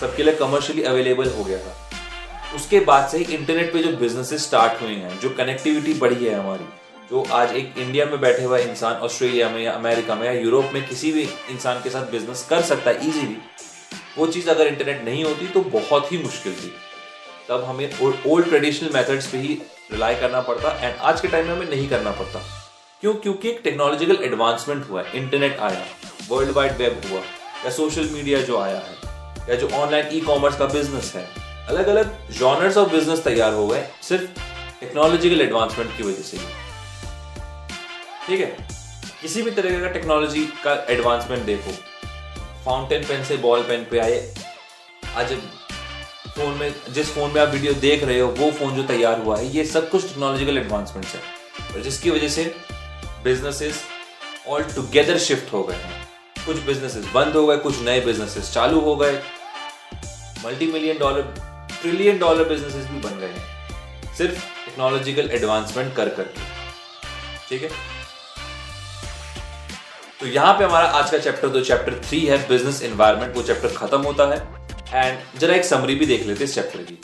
सबके 0.00 0.22
लिए 0.22 0.34
कमर्शियली 0.36 0.82
अवेलेबल 0.84 1.30
हो 1.30 1.44
गया 1.44 1.58
था, 1.58 1.74
उसके 2.56 2.80
बाद 2.82 3.08
से 3.08 3.18
ही 3.18 3.34
इंटरनेट 3.34 3.72
पे 3.72 3.82
जो 3.82 3.96
बिजनेसेस 3.98 4.46
स्टार्ट 4.46 4.82
हुए 4.82 4.94
हैं, 4.94 5.18
जो 5.20 5.30
कनेक्टिविटी 5.30 5.94
बढ़ी 5.96 6.24
है 6.24 6.34
हमारी 6.34 6.64
जो 7.10 7.22
आज 7.32 7.54
एक 7.56 7.78
इंडिया 7.78 8.04
में 8.06 8.20
बैठे 8.20 8.42
हुआ 8.42 8.58
इंसान 8.58 9.00
ऑस्ट्रेलिया 9.02 9.48
में 9.50 9.60
या 9.62 9.72
अमेरिका 9.72 10.14
में 10.14 10.26
या 10.26 10.32
यूरोप 10.32 10.70
में 10.74 10.86
किसी 10.88 11.10
भी 11.12 11.22
इंसान 11.50 11.80
के 11.82 11.90
साथ 11.90 12.10
बिज़नेस 12.10 12.46
कर 12.50 12.62
सकता 12.62 12.90
है 12.90 13.08
इजीली 13.08 13.36
वो 14.18 14.26
चीज़ 14.26 14.50
अगर 14.50 14.66
इंटरनेट 14.66 15.04
नहीं 15.04 15.24
होती 15.24 15.46
तो 15.46 15.60
बहुत 15.70 16.12
ही 16.12 16.18
मुश्किल 16.18 16.52
थी। 16.54 16.72
तब 17.48 17.64
हमें 17.64 18.00
ओल्ड 18.26 18.48
ट्रेडिशनल 18.48 18.90
मेथड्स 18.94 19.26
पे 19.26 19.38
ही 19.38 19.60
रिलाई 19.92 20.14
करना 20.14 20.40
पड़ता 20.40 20.72
एंड 20.78 20.96
आज 21.00 21.20
के 21.20 21.28
टाइम 21.28 21.46
में 21.46 21.54
हमें 21.54 21.68
नहीं 21.70 21.88
करना 21.88 22.10
पड़ता। 22.12 22.42
क्यों? 23.02 23.14
क्योंकि 23.14 23.48
एक 23.50 23.60
टेक्नोलॉजिकल 23.64 24.24
एडवांसमेंट 24.24 24.88
हुआ 24.90 25.02
है 25.02 25.18
इंटरनेट 25.18 25.58
आया 25.60 25.84
वर्ल्ड 26.30 26.50
वाइड 26.56 26.76
वेब 26.78 27.00
हुआ, 27.10 27.20
या 27.64 27.70
सोशल 27.70 28.08
मीडिया 28.12 28.40
जो 28.42 28.58
आया 28.58 28.78
है, 28.78 28.96
या 29.48 29.54
जो 29.54 29.68
ऑनलाइन 29.74 30.16
ई 30.16 30.20
कॉमर्स 30.22 30.58
का 30.58 30.66
बिज़नेस 30.68 31.12
है 31.16 31.26
अलग 31.68 31.86
अलग 31.88 32.30
जॉनर्स 32.38 32.76
ऑफ़ 32.76 32.90
बिज़नेस 32.92 33.24
तैयार 33.24 33.52
हो 33.52 33.66
गए 33.66 33.86
सिर्फ़ 34.02 34.40
टेक्नोलॉजिकल 34.80 35.40
एडवांसमेंट 35.40 35.96
की 35.96 36.02
वजह 36.02 36.22
से 36.22 36.38
ठीक 38.28 38.40
है? 38.40 38.56
किसी 39.22 39.42
भी 39.42 39.50
तरीके 39.50 39.80
का 39.80 39.88
टेक्नोलॉजी 39.88 40.44
का 40.44 40.86
एडवांसमेंट 40.90 41.42
देखो। 41.42 41.72
फाउंटेन 42.64 43.04
पेन 43.04 43.24
से 43.24 43.36
बॉल 43.36 43.62
पेन 43.62 43.86
पे 43.90 43.98
आए। 43.98 44.34
आज 45.16 45.32
फ़ोन 46.28 46.54
में, 46.54 46.74
जिस 46.90 47.14
फ़ोन 47.14 47.30
में 47.30 47.42
आप 47.42 47.48
वीडियो 47.48 47.72
देख 47.72 48.04
रहे 48.04 48.20
हो, 48.20 48.28
वो 48.28 48.50
फ़ोन 48.50 48.76
जो 48.76 48.82
तैयार 48.82 49.20
हुआ 49.20 49.38
है, 49.38 49.46
ये 49.46 49.64
सब 49.64 49.90
कुछ 49.90 50.08
टेक्नोलॉजिकल 50.08 50.58
एडवांसमेंट्स 50.58 51.14
है। 51.14 51.20
और 51.74 51.82
जिसकी 51.82 52.10
वजह 52.10 52.28
से 52.28 52.54
बिजनेसेस 53.24 53.82
ऑल 54.48 54.62
टुगेदर 54.62 55.18
शिफ्ट 55.18 55.52
हो 55.52 55.62
गए 55.62 55.76
हैं। 55.76 56.08
कुछ 56.46 56.56
बिजनेसेस 56.56 57.04
बंद 57.14 57.34
हो 57.34 57.46
गए, 57.46 57.56
कुछ 57.56 57.80
नए 57.80 58.00
बिजनेसेस 58.00 58.52
चालू 58.52 58.80
हो 58.80 58.96
गए। 58.96 59.22
Multi 60.44 60.66
million 60.66 60.98
dollar 60.98 61.22
trillion 61.80 62.18
dollar 62.18 62.44
businesses 62.44 62.86
भी 62.86 63.00
बन 63.00 63.18
गए 63.18 63.28
हैं। 63.28 63.62
सिर्फ़ 64.14 64.40
टेक्नोलॉजिकल 64.40 65.30
एडवांसमेंट 65.30 65.96
कर 65.96 66.08
करके। 66.08 66.40
ठीक 67.48 67.62
है? 67.62 67.91
तो 70.22 70.28
यहाँ 70.28 70.52
पे 70.58 70.64
हमारा 70.64 70.86
आज 70.88 71.10
का 71.10 71.18
चैप्टर 71.18 71.48
दो 71.48 71.60
चैप्टर 71.60 71.94
थ्री 72.00 72.18
है 72.26 72.36
बिज़नेस 72.48 72.82
एनवायरमेंट 72.82 73.36
वो 73.36 73.42
चैप्टर 73.42 73.68
खत्म 73.68 74.00
होता 74.02 74.26
है। 74.26 74.36
एंड 74.94 75.38
जरा 75.40 75.54
एक 75.54 75.64
समरी 75.64 75.94
भी 75.94 76.06
देख 76.06 76.26
लेते 76.26 76.44
इस 76.44 76.54
चैप्टर 76.54 76.82
की। 76.82 76.94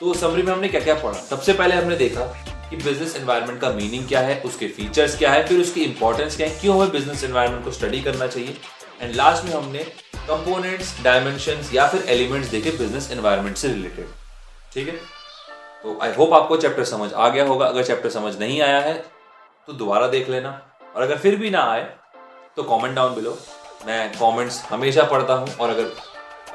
तो 0.00 0.14
समरी 0.14 0.42
में 0.42 0.52
हमने 0.52 0.68
क्या 0.68 0.80
क्या 0.80 0.94
पढ़ा? 0.94 1.18
सबसे 1.20 1.52
पहले 1.52 1.74
हमने 1.74 1.96
देखा 1.96 2.24
कि 2.70 2.76
बिज़नेस 2.76 3.14
एनवायरनमेंट 3.16 3.60
का 3.60 3.70
मीनिंग 3.70 4.06
क्या 4.08 4.20
है, 4.20 4.40
उसके 4.40 4.68
फीचर्स 4.68 5.16
क्या 5.18 5.32
है, 5.32 5.46
फिर 5.46 5.60
उसकी 5.60 5.84
इंपॉर्टेंस 5.84 6.36
क्या 6.36 6.46
है, 6.48 6.58
क्यों 6.60 6.76
हमें 6.76 6.90
बिज़नेस 6.92 7.22
एनवायरनमेंट 7.24 7.64
को 7.64 7.70
स्टडी 7.70 8.00
करना 8.02 8.26
चाहिए। 8.26 8.56
एंड 9.02 9.14
लास्ट 9.14 9.44
में 9.44 9.52
हमने 9.52 9.84
कंपोनेंट्स 10.18 10.94
डायमेंशन 11.04 11.60
या 11.74 11.86
फिर 11.88 12.04
एलिमेंट्स 12.08 12.48
देखे 12.50 12.70
बिज़नेस 12.78 13.10
एनवायरनमेंट 13.12 13.56
से 13.56 13.68
रिलेटेड 13.68 14.08
ठीक 14.72 14.88
है? 14.88 14.94
तो 15.82 15.98
आई 16.02 16.14
होप 16.14 16.34
आपको 16.34 16.56
चैप्टर 16.56 16.84
समझ 16.86 17.12
आ 17.12 17.28
गया 17.28 17.44
होगा। 17.44 17.66
अगर 17.66 17.84
चैप्टर 17.84 18.10
समझ 18.10 18.38
नहीं 18.38 18.60
आया 18.62 18.80
है 18.80 18.94
तो 19.66 19.72
दोबारा 19.74 20.06
देख 20.08 20.28
लेना। 20.28 20.60
और 20.96 21.02
अगर 21.02 21.18
फिर 21.18 21.36
भी 21.36 21.50
ना 21.50 21.62
आए 21.62 21.88
तो 22.56 22.62
कमेंट 22.62 22.94
डाउन 22.96 23.14
बिलो 23.14 23.38
मैं 23.86 24.12
कमेंट्स 24.12 24.62
हमेशा 24.64 25.02
पढ़ता 25.04 25.34
हूँ 25.34 25.54
और 25.54 25.70
अगर 25.70 25.90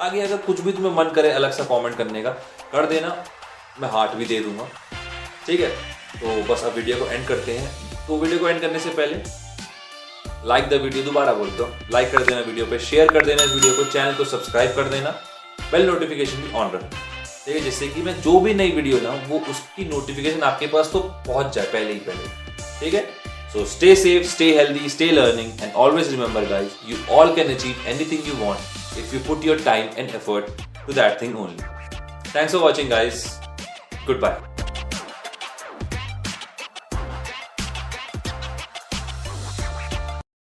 आगे 0.01 0.21
अगर 0.21 0.37
कुछ 0.37 0.61
भी 0.61 0.71
तुम्हें 0.71 0.93
मन 0.95 1.09
करे 1.15 1.31
अलग 1.31 1.51
सा 1.51 1.63
कमेंट 1.63 1.97
करने 1.97 2.21
का, 2.23 2.29
कर 2.71 2.85
देना, 2.85 3.09
मैं 3.81 3.89
हार्ट 3.89 4.11
भी 4.11 4.25
दे 4.25 4.39
दूँगा। 4.39 4.67
ठीक 5.47 5.59
है? 5.59 5.69
तो 6.21 6.53
बस 6.53 6.63
अब 6.63 6.73
वीडियो 6.75 6.97
को 6.97 7.05
एंड 7.05 7.27
करते 7.27 7.57
हैं। 7.57 8.07
तो 8.07 8.17
वीडियो 8.17 8.39
को 8.39 8.49
एंड 8.49 8.61
करने 8.61 8.79
से 8.79 8.89
पहले 8.89 9.21
लाइक 10.47 10.69
द 10.69 10.81
वीडियो 10.83 11.03
दोबारा 11.03 11.33
बोलता 11.33 11.63
हूँ। 11.63 11.87
लाइक 11.91 12.11
कर 12.11 12.23
देना 12.23 12.41
वीडियो 12.41 12.65
पे 12.65 12.79
शेयर 12.79 13.13
कर 13.13 13.25
देना 13.25 13.43
इस 13.43 13.53
वीडियो 13.53 13.73
को 13.73 13.89
चैनल 13.91 14.13
को 14.13 14.25
सब्सक्राइब 14.25 14.75
कर 14.75 14.89
देना। 14.89 15.09
बेल 15.71 15.87
नोटिफिकेशन 15.87 16.41
भी 16.41 16.53
ऑन 16.53 16.71
रखना। 16.71 16.89
ठीक 17.45 17.55
है? 17.55 17.61
जिससे 17.61 17.87
कि 17.87 18.01
मैं 18.01 18.21
जो 18.21 18.39
भी 18.39 18.53
नई 18.53 18.71
वीडियो 18.71 18.99
लाऊँ, 18.99 19.25
वो 19.27 19.39
उसकी 19.51 19.85
नोटिफिकेशन 19.85 20.43
आपके 20.43 20.67
पास 20.67 20.89
तो 20.93 20.99
पहुँच 21.27 21.55
जाए 21.55 21.65
पहले 21.65 21.93
ही 21.93 21.99
पहले। 21.99 22.79
ठीक 22.79 22.93
है? 22.93 23.20
So 23.53 23.65
stay 23.65 23.95
safe, 23.95 24.25
stay 24.27 24.53
healthy, 24.53 24.87
stay 24.87 25.11
learning, 25.11 25.51
and 25.61 25.73
always 25.73 26.09
remember, 26.11 26.45
guys, 26.47 26.73
you 26.85 26.97
all 27.09 27.35
can 27.35 27.49
achieve 27.49 27.77
anything 27.85 28.25
you 28.25 28.35
want 28.41 28.59
if 28.95 29.11
you 29.11 29.19
put 29.19 29.43
your 29.43 29.57
time 29.57 29.89
and 29.97 30.09
effort 30.11 30.49
to 30.87 30.93
that 30.93 31.19
thing 31.19 31.35
only. 31.35 31.61
Thanks 32.35 32.53
for 32.53 32.61
watching, 32.61 32.87
guys. 32.87 33.39
Goodbye. 34.05 34.60